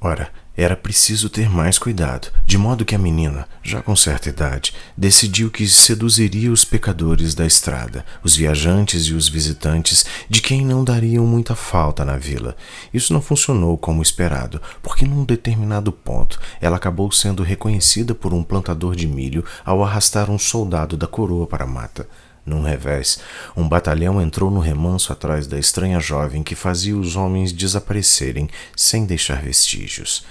Ora, 0.00 0.30
era 0.56 0.74
preciso 0.74 1.28
ter 1.28 1.50
mais 1.50 1.78
cuidado, 1.78 2.32
de 2.46 2.56
modo 2.56 2.84
que 2.84 2.94
a 2.94 2.98
menina, 2.98 3.46
já 3.62 3.82
com 3.82 3.94
certa 3.94 4.30
idade, 4.30 4.74
decidiu 4.96 5.50
que 5.50 5.68
seduziria 5.68 6.50
os 6.50 6.64
pecadores 6.64 7.34
da 7.34 7.46
estrada, 7.46 8.06
os 8.24 8.34
viajantes 8.34 9.04
e 9.04 9.12
os 9.12 9.28
visitantes, 9.28 10.06
de 10.28 10.40
quem 10.40 10.64
não 10.64 10.82
dariam 10.82 11.26
muita 11.26 11.54
falta 11.54 12.06
na 12.06 12.16
vila. 12.16 12.56
Isso 12.92 13.12
não 13.12 13.20
funcionou 13.20 13.76
como 13.76 14.02
esperado, 14.02 14.60
porque 14.82 15.04
num 15.04 15.24
determinado 15.24 15.92
ponto 15.92 16.40
ela 16.58 16.76
acabou 16.76 17.12
sendo 17.12 17.42
reconhecida 17.42 18.14
por 18.14 18.32
um 18.32 18.42
plantador 18.42 18.96
de 18.96 19.06
milho 19.06 19.44
ao 19.62 19.84
arrastar 19.84 20.30
um 20.30 20.38
soldado 20.38 20.96
da 20.96 21.06
coroa 21.06 21.46
para 21.46 21.64
a 21.64 21.68
mata. 21.68 22.08
Num 22.44 22.62
revés, 22.62 23.20
um 23.56 23.68
batalhão 23.68 24.20
entrou 24.20 24.50
no 24.50 24.58
remanso 24.58 25.12
atrás 25.12 25.46
da 25.46 25.58
estranha 25.58 26.00
jovem 26.00 26.42
que 26.42 26.56
fazia 26.56 26.96
os 26.96 27.14
homens 27.14 27.52
desaparecerem 27.52 28.48
sem 28.74 29.04
deixar 29.04 29.40
vestígios. 29.40 30.24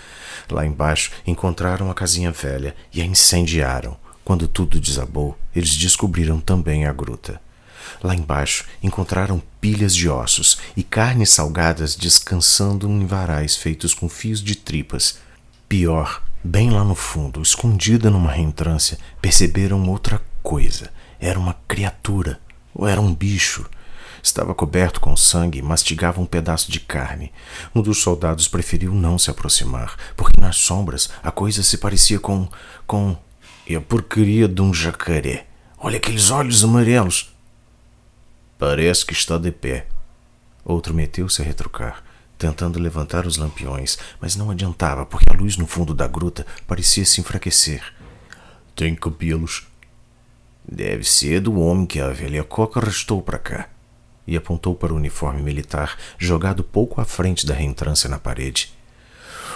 Lá 0.50 0.66
embaixo 0.66 1.12
encontraram 1.26 1.90
a 1.90 1.94
casinha 1.94 2.32
velha 2.32 2.76
e 2.94 3.02
a 3.02 3.06
incendiaram. 3.06 3.96
Quando 4.26 4.48
tudo 4.48 4.80
desabou, 4.80 5.38
eles 5.56 5.76
descobriram 5.78 6.40
também 6.40 6.86
a 6.86 6.92
gruta. 6.92 7.42
Lá 8.04 8.14
embaixo 8.14 8.66
encontraram 8.84 9.42
pilhas 9.62 9.96
de 9.96 10.10
ossos 10.10 10.58
e 10.76 10.84
carnes 10.84 11.30
salgadas 11.30 11.96
descansando 11.96 12.90
em 12.90 13.06
varais 13.06 13.56
feitos 13.56 13.94
com 13.94 14.10
fios 14.10 14.44
de 14.44 14.56
tripas. 14.56 15.18
Pior, 15.68 16.22
bem 16.44 16.72
lá 16.72 16.84
no 16.84 16.96
fundo, 16.96 17.42
escondida 17.42 18.10
numa 18.10 18.32
reentrância, 18.32 18.98
perceberam 19.22 19.88
outra 19.90 20.22
coisa 20.44 20.90
era 21.22 21.40
uma 21.40 21.54
criatura, 21.68 22.42
ou 22.74 22.88
era 22.88 23.00
um 23.00 23.14
bicho. 23.14 23.70
Estava 24.24 24.56
coberto 24.56 25.00
com 25.00 25.16
sangue 25.16 25.60
e 25.60 25.62
mastigava 25.62 26.20
um 26.20 26.26
pedaço 26.26 26.72
de 26.72 26.80
carne. 26.80 27.32
Um 27.74 27.82
dos 27.82 28.02
soldados 28.02 28.48
preferiu 28.48 28.94
não 28.94 29.20
se 29.20 29.30
aproximar, 29.30 29.96
porque 30.18 30.42
nas 30.42 30.58
sombras 30.58 31.12
a 31.24 31.32
coisa 31.32 31.62
se 31.62 31.78
parecia 31.78 32.20
com. 32.20 32.50
com. 32.88 33.16
e 33.68 33.76
a 33.76 33.82
porcaria 33.82 34.48
de 34.48 34.62
um 34.62 34.74
jacaré. 34.74 35.46
Olha 35.78 35.98
aqueles 35.98 36.32
olhos 36.32 36.64
amarelos! 36.64 37.34
Parece 38.58 39.06
que 39.06 39.14
está 39.14 39.38
de 39.38 39.52
pé. 39.52 39.88
Outro 40.64 40.94
meteu-se 40.94 41.42
a 41.42 41.46
retrucar, 41.46 42.04
tentando 42.38 42.80
levantar 42.80 43.26
os 43.26 43.38
lampiões, 43.38 43.98
mas 44.20 44.36
não 44.36 44.52
adiantava, 44.52 45.06
porque 45.06 45.34
a 45.34 45.38
luz 45.38 45.58
no 45.58 45.66
fundo 45.66 45.94
da 45.96 46.08
gruta 46.08 46.46
parecia 46.68 47.06
se 47.06 47.20
enfraquecer. 47.20 47.82
Tem 48.76 48.96
cabelos 48.96 49.71
Deve 50.70 51.04
ser 51.04 51.42
do 51.42 51.60
homem 51.60 51.86
que 51.86 52.00
a 52.00 52.10
velha 52.10 52.44
Coca 52.44 52.80
arrastou 52.80 53.22
para 53.22 53.38
cá. 53.38 53.70
E 54.28 54.38
apontou 54.38 54.76
para 54.76 54.94
o 54.94 54.98
uniforme 54.98 55.42
militar, 55.42 55.98
jogado 56.18 56.64
pouco 56.64 57.02
à 57.02 57.06
frente 57.06 57.46
da 57.46 57.54
reentrância 57.54 58.10
na 58.10 58.20
parede. 58.20 58.72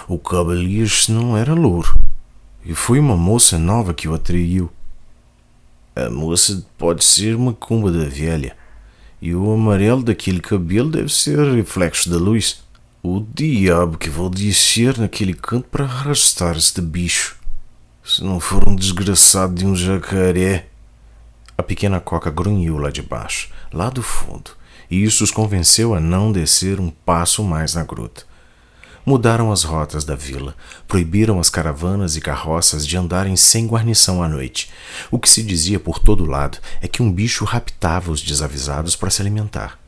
O 0.08 0.18
cavaleiro 0.18 0.90
não 1.08 1.36
era 1.36 1.54
louro. 1.54 1.98
E 2.64 2.74
foi 2.74 2.98
uma 2.98 3.16
moça 3.16 3.58
nova 3.58 3.94
que 3.94 4.08
o 4.08 4.14
atraiu. 4.14 4.70
A 5.94 6.10
moça 6.10 6.66
pode 6.76 7.04
ser 7.04 7.34
uma 7.34 7.54
cumba 7.54 7.90
da 7.90 8.04
velha. 8.04 8.56
E 9.22 9.34
o 9.34 9.52
amarelo 9.52 10.02
daquele 10.02 10.40
cabelo 10.40 10.90
deve 10.90 11.08
ser 11.08 11.38
reflexo 11.54 12.10
da 12.10 12.18
luz. 12.18 12.62
O 13.02 13.24
diabo 13.34 13.96
que 13.96 14.10
vou 14.10 14.28
descer 14.28 14.98
naquele 14.98 15.32
canto 15.32 15.68
para 15.68 15.84
arrastar 15.84 16.56
este 16.56 16.80
bicho. 16.80 17.36
Se 18.04 18.22
não 18.22 18.38
for 18.38 18.68
um 18.68 18.76
desgraçado 18.76 19.54
de 19.54 19.64
um 19.64 19.74
jacaré. 19.74 20.68
A 21.58 21.62
pequena 21.62 22.00
coca 22.00 22.30
grunhiu 22.30 22.76
lá 22.76 22.90
de 22.90 23.00
baixo, 23.02 23.48
lá 23.72 23.88
do 23.88 24.02
fundo, 24.02 24.50
e 24.90 25.02
isso 25.02 25.24
os 25.24 25.30
convenceu 25.30 25.94
a 25.94 26.00
não 26.00 26.30
descer 26.30 26.78
um 26.78 26.90
passo 26.90 27.42
mais 27.42 27.74
na 27.74 27.82
gruta. 27.82 28.24
mudaram 29.06 29.52
as 29.52 29.62
rotas 29.62 30.04
da 30.04 30.16
vila, 30.16 30.56
proibiram 30.88 31.38
as 31.38 31.48
caravanas 31.48 32.16
e 32.16 32.20
carroças 32.20 32.84
de 32.84 32.96
andarem 32.96 33.36
sem 33.36 33.64
guarnição 33.64 34.20
à 34.20 34.28
noite. 34.28 34.68
O 35.12 35.18
que 35.18 35.30
se 35.30 35.44
dizia 35.44 35.78
por 35.78 36.00
todo 36.00 36.26
lado 36.26 36.58
é 36.82 36.88
que 36.88 37.02
um 37.02 37.12
bicho 37.12 37.44
raptava 37.44 38.10
os 38.10 38.20
desavisados 38.20 38.96
para 38.96 39.08
se 39.08 39.22
alimentar. 39.22 39.78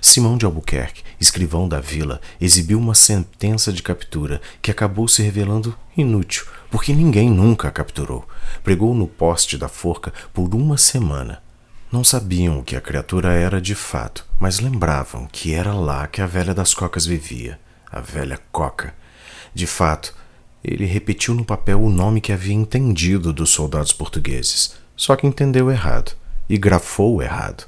Simão 0.00 0.36
de 0.36 0.44
Albuquerque, 0.44 1.02
escrivão 1.20 1.68
da 1.68 1.80
vila, 1.80 2.20
exibiu 2.40 2.78
uma 2.78 2.94
sentença 2.94 3.72
de 3.72 3.82
captura 3.82 4.40
que 4.62 4.70
acabou 4.70 5.08
se 5.08 5.22
revelando 5.22 5.76
inútil, 5.96 6.46
porque 6.70 6.92
ninguém 6.92 7.28
nunca 7.28 7.68
a 7.68 7.70
capturou. 7.70 8.26
Pregou 8.62 8.94
no 8.94 9.06
poste 9.06 9.58
da 9.58 9.68
forca 9.68 10.12
por 10.32 10.54
uma 10.54 10.78
semana. 10.78 11.42
Não 11.90 12.04
sabiam 12.04 12.58
o 12.58 12.62
que 12.62 12.76
a 12.76 12.80
criatura 12.80 13.32
era 13.32 13.60
de 13.60 13.74
fato, 13.74 14.24
mas 14.38 14.60
lembravam 14.60 15.26
que 15.30 15.54
era 15.54 15.72
lá 15.72 16.06
que 16.06 16.20
a 16.20 16.26
velha 16.26 16.54
das 16.54 16.74
cocas 16.74 17.06
vivia, 17.06 17.58
a 17.90 18.00
velha 18.00 18.38
coca. 18.52 18.94
De 19.54 19.66
fato, 19.66 20.14
ele 20.62 20.84
repetiu 20.84 21.34
no 21.34 21.44
papel 21.44 21.82
o 21.82 21.90
nome 21.90 22.20
que 22.20 22.32
havia 22.32 22.54
entendido 22.54 23.32
dos 23.32 23.50
soldados 23.50 23.92
portugueses, 23.92 24.76
só 24.94 25.16
que 25.16 25.26
entendeu 25.26 25.70
errado 25.70 26.12
e 26.48 26.58
grafou 26.58 27.22
errado 27.22 27.64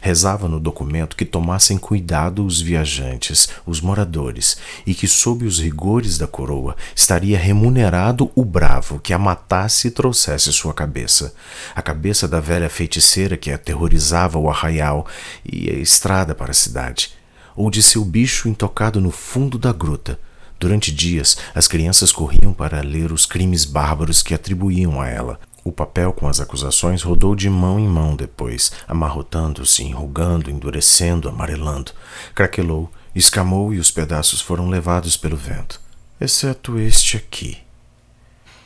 rezava 0.00 0.48
no 0.48 0.60
documento 0.60 1.16
que 1.16 1.24
tomassem 1.24 1.78
cuidado 1.78 2.44
os 2.44 2.60
viajantes, 2.60 3.48
os 3.66 3.80
moradores, 3.80 4.56
e 4.86 4.94
que, 4.94 5.08
sob 5.08 5.44
os 5.44 5.58
rigores 5.58 6.18
da 6.18 6.26
coroa, 6.26 6.76
estaria 6.94 7.38
remunerado 7.38 8.30
o 8.34 8.44
bravo 8.44 8.98
que 8.98 9.12
a 9.12 9.18
matasse 9.18 9.88
e 9.88 9.90
trouxesse 9.90 10.52
sua 10.52 10.74
cabeça. 10.74 11.34
A 11.74 11.82
cabeça 11.82 12.28
da 12.28 12.40
velha 12.40 12.70
feiticeira 12.70 13.36
que 13.36 13.50
aterrorizava 13.50 14.38
o 14.38 14.48
arraial 14.48 15.06
e 15.44 15.70
a 15.70 15.74
estrada 15.74 16.34
para 16.34 16.50
a 16.50 16.54
cidade, 16.54 17.12
ou 17.56 17.70
de 17.70 17.82
seu 17.82 18.04
bicho 18.04 18.48
intocado 18.48 19.00
no 19.00 19.10
fundo 19.10 19.58
da 19.58 19.72
gruta. 19.72 20.18
Durante 20.58 20.90
dias, 20.90 21.36
as 21.54 21.68
crianças 21.68 22.10
corriam 22.10 22.52
para 22.52 22.80
ler 22.80 23.12
os 23.12 23.24
crimes 23.24 23.64
bárbaros 23.64 24.22
que 24.22 24.34
atribuíam 24.34 25.00
a 25.00 25.08
ela, 25.08 25.38
o 25.68 25.72
papel 25.72 26.12
com 26.12 26.26
as 26.26 26.40
acusações 26.40 27.02
rodou 27.02 27.36
de 27.36 27.48
mão 27.50 27.78
em 27.78 27.86
mão 27.86 28.16
depois, 28.16 28.72
amarrotando-se, 28.86 29.84
enrugando, 29.84 30.50
endurecendo, 30.50 31.28
amarelando. 31.28 31.92
Craquelou, 32.34 32.90
escamou 33.14 33.74
e 33.74 33.78
os 33.78 33.90
pedaços 33.90 34.40
foram 34.40 34.68
levados 34.68 35.16
pelo 35.16 35.36
vento, 35.36 35.80
exceto 36.20 36.78
este 36.78 37.16
aqui. 37.16 37.58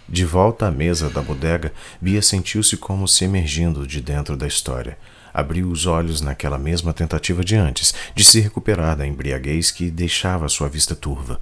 De 0.08 0.24
volta 0.24 0.66
à 0.66 0.70
mesa 0.70 1.08
da 1.08 1.22
bodega, 1.22 1.72
Bia 2.00 2.20
sentiu-se 2.20 2.76
como 2.76 3.08
se 3.08 3.24
emergindo 3.24 3.86
de 3.86 4.00
dentro 4.00 4.36
da 4.36 4.46
história. 4.46 4.98
Abriu 5.32 5.68
os 5.68 5.86
olhos 5.86 6.20
naquela 6.20 6.58
mesma 6.58 6.92
tentativa 6.92 7.44
de 7.44 7.56
antes, 7.56 7.94
de 8.14 8.24
se 8.24 8.40
recuperar 8.40 8.96
da 8.96 9.06
embriaguez 9.06 9.70
que 9.70 9.90
deixava 9.90 10.48
sua 10.48 10.68
vista 10.68 10.94
turva. 10.94 11.40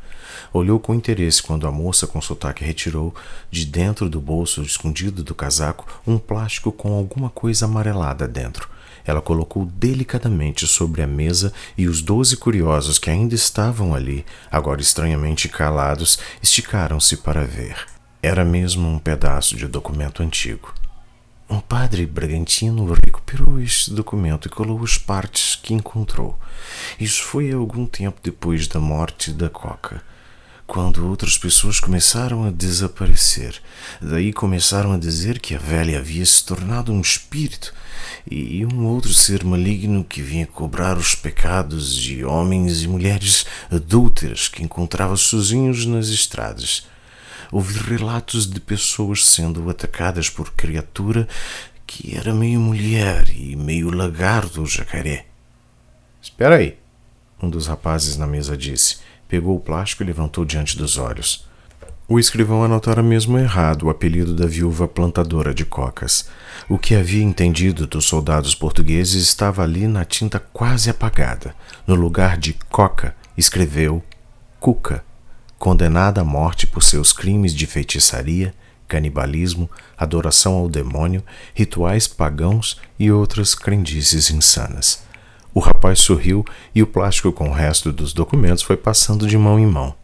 Olhou 0.53 0.79
com 0.79 0.94
interesse 0.94 1.42
quando 1.42 1.66
a 1.66 1.72
moça 1.72 2.07
com 2.07 2.20
sotaque 2.20 2.64
retirou, 2.64 3.14
de 3.50 3.66
dentro 3.66 4.09
do 4.09 4.20
bolso 4.20 4.62
escondido 4.62 5.22
do 5.22 5.35
casaco, 5.35 5.87
um 6.07 6.18
plástico 6.18 6.70
com 6.70 6.92
alguma 6.94 7.31
coisa 7.31 7.64
amarelada 7.64 8.29
dentro. 8.29 8.68
Ela 9.05 9.20
colocou 9.20 9.64
delicadamente 9.66 10.66
sobre 10.66 11.03
a 11.03 11.07
mesa 11.07 11.53
e 11.76 11.87
os 11.88 12.03
doze 12.03 12.37
curiosos 12.37 12.98
que 12.98 13.11
ainda 13.11 13.35
estavam 13.35 13.94
ali, 13.94 14.24
agora 14.50 14.81
estranhamente 14.81 15.48
calados, 15.48 16.18
esticaram-se 16.42 17.16
para 17.16 17.44
ver. 17.44 17.76
Era 18.22 18.44
mesmo 18.44 18.87
um 18.88 18.98
pedaço 18.98 19.57
de 19.57 19.66
documento 19.66 20.22
antigo. 20.22 20.79
Um 21.50 21.58
padre 21.58 22.06
bragantino 22.06 22.94
recuperou 22.94 23.58
este 23.58 23.90
documento 23.90 24.46
e 24.46 24.48
colou 24.48 24.84
as 24.84 24.96
partes 24.96 25.56
que 25.56 25.74
encontrou. 25.74 26.38
Isso 26.96 27.24
foi 27.24 27.50
algum 27.50 27.86
tempo 27.86 28.20
depois 28.22 28.68
da 28.68 28.78
morte 28.78 29.32
da 29.32 29.50
Coca, 29.50 30.00
quando 30.64 31.04
outras 31.08 31.36
pessoas 31.36 31.80
começaram 31.80 32.44
a 32.44 32.52
desaparecer. 32.52 33.60
Daí 34.00 34.32
começaram 34.32 34.92
a 34.92 34.96
dizer 34.96 35.40
que 35.40 35.56
a 35.56 35.58
velha 35.58 35.98
havia 35.98 36.24
se 36.24 36.44
tornado 36.44 36.92
um 36.92 37.00
espírito 37.00 37.74
e 38.30 38.64
um 38.64 38.86
outro 38.86 39.12
ser 39.12 39.42
maligno 39.42 40.04
que 40.04 40.22
vinha 40.22 40.46
cobrar 40.46 40.96
os 40.96 41.16
pecados 41.16 41.96
de 41.96 42.24
homens 42.24 42.84
e 42.84 42.86
mulheres 42.86 43.44
adúlteras 43.68 44.46
que 44.46 44.62
encontrava 44.62 45.16
sozinhos 45.16 45.84
nas 45.84 46.10
estradas 46.10 46.84
ouvi 47.52 47.78
relatos 47.78 48.48
de 48.48 48.60
pessoas 48.60 49.24
sendo 49.26 49.68
atacadas 49.68 50.30
por 50.30 50.52
criatura 50.52 51.26
que 51.86 52.16
era 52.16 52.32
meio 52.32 52.60
mulher 52.60 53.28
e 53.34 53.56
meio 53.56 53.90
lagarto 53.90 54.60
ou 54.60 54.66
jacaré. 54.66 55.26
Espera 56.22 56.56
aí, 56.56 56.78
um 57.42 57.50
dos 57.50 57.66
rapazes 57.66 58.16
na 58.16 58.26
mesa 58.26 58.56
disse. 58.56 58.98
Pegou 59.26 59.56
o 59.56 59.60
plástico 59.60 60.02
e 60.02 60.06
levantou 60.06 60.44
diante 60.44 60.76
dos 60.76 60.98
olhos. 60.98 61.48
O 62.06 62.18
escrivão 62.18 62.62
anotara 62.62 63.02
mesmo 63.02 63.38
errado 63.38 63.84
o 63.84 63.90
apelido 63.90 64.34
da 64.34 64.46
viúva 64.46 64.86
plantadora 64.86 65.54
de 65.54 65.64
cocas. 65.64 66.28
O 66.68 66.78
que 66.78 66.94
havia 66.94 67.22
entendido 67.22 67.86
dos 67.86 68.04
soldados 68.04 68.54
portugueses 68.54 69.22
estava 69.22 69.62
ali 69.62 69.86
na 69.86 70.04
tinta 70.04 70.38
quase 70.38 70.90
apagada. 70.90 71.54
No 71.86 71.94
lugar 71.94 72.36
de 72.36 72.52
coca, 72.68 73.16
escreveu 73.36 74.02
cuca 74.58 75.04
condenada 75.60 76.22
à 76.22 76.24
morte 76.24 76.66
por 76.66 76.82
seus 76.82 77.12
crimes 77.12 77.54
de 77.54 77.66
feitiçaria, 77.66 78.54
canibalismo, 78.88 79.70
adoração 79.96 80.54
ao 80.54 80.70
demônio, 80.70 81.22
rituais 81.54 82.08
pagãos 82.08 82.80
e 82.98 83.12
outras 83.12 83.54
crendices 83.54 84.30
insanas. 84.30 85.02
O 85.52 85.60
rapaz 85.60 85.98
sorriu 85.98 86.46
e 86.74 86.82
o 86.82 86.86
plástico 86.86 87.30
com 87.30 87.50
o 87.50 87.52
resto 87.52 87.92
dos 87.92 88.14
documentos 88.14 88.62
foi 88.62 88.76
passando 88.78 89.26
de 89.26 89.36
mão 89.36 89.58
em 89.58 89.66
mão. 89.66 89.94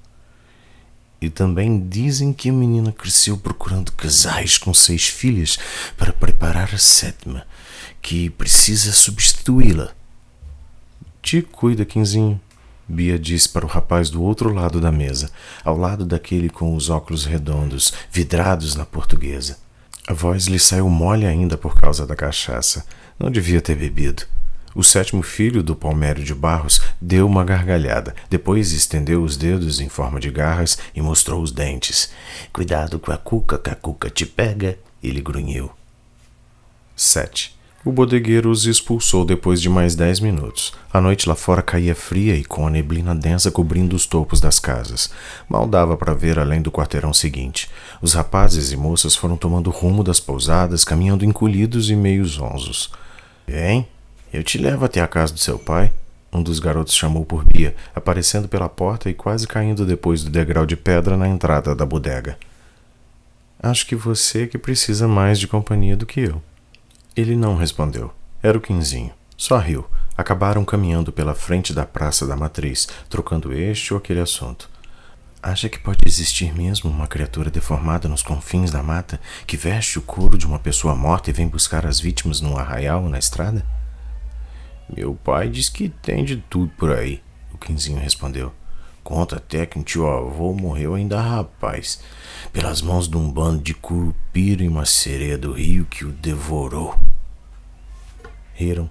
E 1.22 1.30
também 1.30 1.88
dizem 1.88 2.34
que 2.34 2.50
a 2.50 2.52
menina 2.52 2.92
cresceu 2.92 3.38
procurando 3.38 3.92
casais 3.92 4.58
com 4.58 4.74
seis 4.74 5.08
filhas 5.08 5.58
para 5.96 6.12
preparar 6.12 6.74
a 6.74 6.78
sétima, 6.78 7.46
que 8.02 8.28
precisa 8.28 8.92
substituí-la. 8.92 9.94
Te 11.22 11.40
cuida, 11.40 11.86
Quinzinho. 11.86 12.38
Bia 12.88 13.18
disse 13.18 13.48
para 13.48 13.66
o 13.66 13.68
rapaz 13.68 14.10
do 14.10 14.22
outro 14.22 14.52
lado 14.52 14.80
da 14.80 14.92
mesa, 14.92 15.30
ao 15.64 15.76
lado 15.76 16.04
daquele 16.04 16.48
com 16.48 16.74
os 16.74 16.88
óculos 16.88 17.24
redondos, 17.24 17.92
vidrados 18.10 18.76
na 18.76 18.86
portuguesa. 18.86 19.58
A 20.06 20.12
voz 20.12 20.46
lhe 20.46 20.58
saiu 20.58 20.88
mole 20.88 21.26
ainda 21.26 21.56
por 21.56 21.74
causa 21.74 22.06
da 22.06 22.14
cachaça. 22.14 22.86
Não 23.18 23.28
devia 23.28 23.60
ter 23.60 23.74
bebido. 23.74 24.22
O 24.72 24.84
sétimo 24.84 25.22
filho 25.22 25.62
do 25.62 25.74
Palmério 25.74 26.22
de 26.22 26.34
Barros 26.34 26.82
deu 27.00 27.26
uma 27.26 27.42
gargalhada, 27.44 28.14
depois 28.28 28.72
estendeu 28.72 29.24
os 29.24 29.36
dedos 29.36 29.80
em 29.80 29.88
forma 29.88 30.20
de 30.20 30.30
garras 30.30 30.78
e 30.94 31.00
mostrou 31.00 31.42
os 31.42 31.50
dentes. 31.50 32.10
Cuidado 32.52 32.98
com 32.98 33.10
a 33.10 33.16
cuca, 33.16 33.58
que 33.58 33.70
a 33.70 33.74
cuca 33.74 34.10
te 34.10 34.26
pega, 34.26 34.78
ele 35.02 35.22
grunhiu. 35.22 35.70
7. 36.94 37.55
O 37.86 37.92
bodegueiro 37.92 38.50
os 38.50 38.66
expulsou 38.66 39.24
depois 39.24 39.62
de 39.62 39.68
mais 39.68 39.94
dez 39.94 40.18
minutos. 40.18 40.72
A 40.92 41.00
noite 41.00 41.28
lá 41.28 41.36
fora 41.36 41.62
caía 41.62 41.94
fria 41.94 42.34
e 42.34 42.44
com 42.44 42.66
a 42.66 42.70
neblina 42.70 43.14
densa 43.14 43.48
cobrindo 43.48 43.94
os 43.94 44.06
topos 44.06 44.40
das 44.40 44.58
casas. 44.58 45.08
Mal 45.48 45.68
dava 45.68 45.96
para 45.96 46.12
ver 46.12 46.36
além 46.36 46.60
do 46.60 46.72
quarteirão 46.72 47.14
seguinte. 47.14 47.70
Os 48.02 48.12
rapazes 48.12 48.72
e 48.72 48.76
moças 48.76 49.14
foram 49.14 49.36
tomando 49.36 49.70
rumo 49.70 50.02
das 50.02 50.18
pousadas, 50.18 50.82
caminhando 50.82 51.24
encolhidos 51.24 51.88
e 51.88 51.94
meio 51.94 52.26
zonzos. 52.26 52.90
Vem, 53.46 53.86
eu 54.32 54.42
te 54.42 54.58
levo 54.58 54.84
até 54.84 55.00
a 55.00 55.06
casa 55.06 55.32
do 55.32 55.38
seu 55.38 55.56
pai. 55.56 55.92
Um 56.32 56.42
dos 56.42 56.58
garotos 56.58 56.92
chamou 56.92 57.24
por 57.24 57.44
Bia, 57.44 57.76
aparecendo 57.94 58.48
pela 58.48 58.68
porta 58.68 59.08
e 59.08 59.14
quase 59.14 59.46
caindo 59.46 59.86
depois 59.86 60.24
do 60.24 60.30
degrau 60.30 60.66
de 60.66 60.74
pedra 60.74 61.16
na 61.16 61.28
entrada 61.28 61.72
da 61.72 61.86
bodega. 61.86 62.36
Acho 63.62 63.86
que 63.86 63.94
você 63.94 64.48
que 64.48 64.58
precisa 64.58 65.06
mais 65.06 65.38
de 65.38 65.46
companhia 65.46 65.96
do 65.96 66.04
que 66.04 66.18
eu. 66.18 66.42
Ele 67.16 67.34
não 67.34 67.56
respondeu. 67.56 68.12
Era 68.42 68.58
o 68.58 68.60
Quinzinho. 68.60 69.10
Só 69.38 69.56
riu. 69.56 69.86
Acabaram 70.18 70.66
caminhando 70.66 71.10
pela 71.10 71.34
frente 71.34 71.72
da 71.72 71.86
Praça 71.86 72.26
da 72.26 72.36
Matriz, 72.36 72.86
trocando 73.08 73.54
este 73.54 73.94
ou 73.94 73.98
aquele 73.98 74.20
assunto. 74.20 74.68
Acha 75.42 75.70
que 75.70 75.78
pode 75.78 76.00
existir 76.04 76.54
mesmo 76.54 76.90
uma 76.90 77.06
criatura 77.06 77.50
deformada 77.50 78.06
nos 78.06 78.22
confins 78.22 78.70
da 78.70 78.82
mata 78.82 79.18
que 79.46 79.56
veste 79.56 79.98
o 79.98 80.02
couro 80.02 80.36
de 80.36 80.44
uma 80.46 80.58
pessoa 80.58 80.94
morta 80.94 81.30
e 81.30 81.32
vem 81.32 81.48
buscar 81.48 81.86
as 81.86 81.98
vítimas 81.98 82.42
num 82.42 82.58
arraial 82.58 83.04
ou 83.04 83.08
na 83.08 83.18
estrada? 83.18 83.64
Meu 84.94 85.14
pai 85.14 85.48
diz 85.48 85.70
que 85.70 85.88
tem 85.88 86.22
de 86.22 86.36
tudo 86.36 86.70
por 86.76 86.92
aí, 86.92 87.22
o 87.50 87.56
Quinzinho 87.56 87.98
respondeu. 87.98 88.52
Conta 89.02 89.36
até 89.36 89.64
que 89.64 89.78
um 89.78 89.82
tio 89.82 90.06
avô 90.06 90.52
morreu 90.52 90.94
ainda 90.94 91.20
rapaz, 91.20 92.00
pelas 92.52 92.80
mãos 92.82 93.08
de 93.08 93.16
um 93.16 93.30
bando 93.30 93.62
de 93.62 93.74
curupira 93.74 94.62
e 94.62 94.68
uma 94.68 94.86
sereia 94.86 95.38
do 95.38 95.52
rio 95.52 95.84
que 95.84 96.04
o 96.04 96.12
devorou. 96.12 96.98
Riram. 98.54 98.90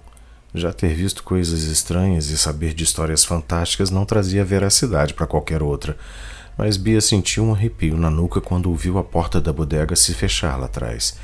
Já 0.54 0.72
ter 0.72 0.94
visto 0.94 1.22
coisas 1.22 1.64
estranhas 1.64 2.30
e 2.30 2.38
saber 2.38 2.72
de 2.72 2.82
histórias 2.82 3.24
fantásticas 3.24 3.90
não 3.90 4.06
trazia 4.06 4.44
veracidade 4.44 5.12
para 5.12 5.26
qualquer 5.26 5.62
outra, 5.62 5.98
mas 6.56 6.78
Bia 6.78 7.00
sentiu 7.00 7.44
um 7.44 7.52
arrepio 7.52 7.96
na 7.98 8.08
nuca 8.08 8.40
quando 8.40 8.70
ouviu 8.70 8.96
a 8.96 9.04
porta 9.04 9.38
da 9.38 9.52
bodega 9.52 9.94
se 9.94 10.14
fechar 10.14 10.56
lá 10.58 10.64
atrás. 10.64 11.18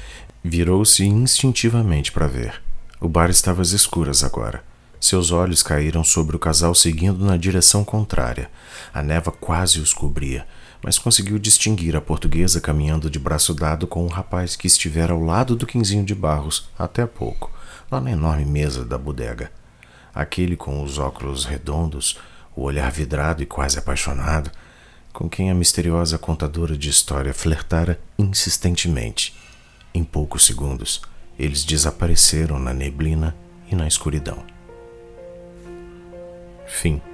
Virou-se 0.45 1.05
instintivamente 1.05 2.13
para 2.13 2.27
ver. 2.27 2.61
O 3.01 3.09
bar 3.09 3.31
estava 3.31 3.63
às 3.63 3.71
escuras 3.71 4.23
agora. 4.23 4.63
Seus 5.01 5.31
olhos 5.31 5.63
caíram 5.63 6.05
sobre 6.05 6.37
o 6.37 6.39
casal 6.39 6.75
seguindo 6.75 7.25
na 7.25 7.37
direção 7.37 7.83
contrária. 7.83 8.51
A 8.93 9.03
neva 9.03 9.33
quase 9.33 9.81
os 9.81 9.95
cobria, 9.95 10.47
mas 10.83 10.99
conseguiu 10.99 11.39
distinguir 11.39 11.95
a 11.95 12.01
portuguesa 12.01 12.61
caminhando 12.61 13.09
de 13.09 13.19
braço 13.19 13.55
dado 13.55 13.87
com 13.87 14.05
o 14.05 14.09
rapaz 14.09 14.57
que 14.57 14.67
estivera 14.67 15.13
ao 15.13 15.21
lado 15.21 15.55
do 15.55 15.67
quinzinho 15.67 16.05
de 16.05 16.15
barros 16.15 16.69
até 16.79 17.07
pouco, 17.07 17.51
lá 17.91 18.01
na 18.01 18.11
enorme 18.11 18.45
mesa 18.45 18.85
da 18.85 18.99
bodega. 18.99 19.53
Aquele 20.15 20.57
com 20.57 20.83
os 20.83 20.99
óculos 20.99 21.45
redondos, 21.45 22.19
o 22.55 22.63
olhar 22.63 22.91
vidrado 22.91 23.43
e 23.43 23.47
quase 23.47 23.79
apaixonado, 23.79 24.51
com 25.13 25.29
quem 25.29 25.51
a 25.51 25.55
misteriosa 25.55 26.19
contadora 26.19 26.77
de 26.77 26.89
história 26.89 27.33
flertara 27.33 28.01
insistentemente. 28.19 29.35
Em 29.95 30.03
poucos 30.03 30.45
segundos, 30.45 31.03
eles 31.39 31.65
desapareceram 31.65 32.59
na 32.59 32.73
neblina 32.73 33.37
e 33.71 33.75
na 33.75 33.87
escuridão. 33.87 34.45
Fim. 36.67 37.12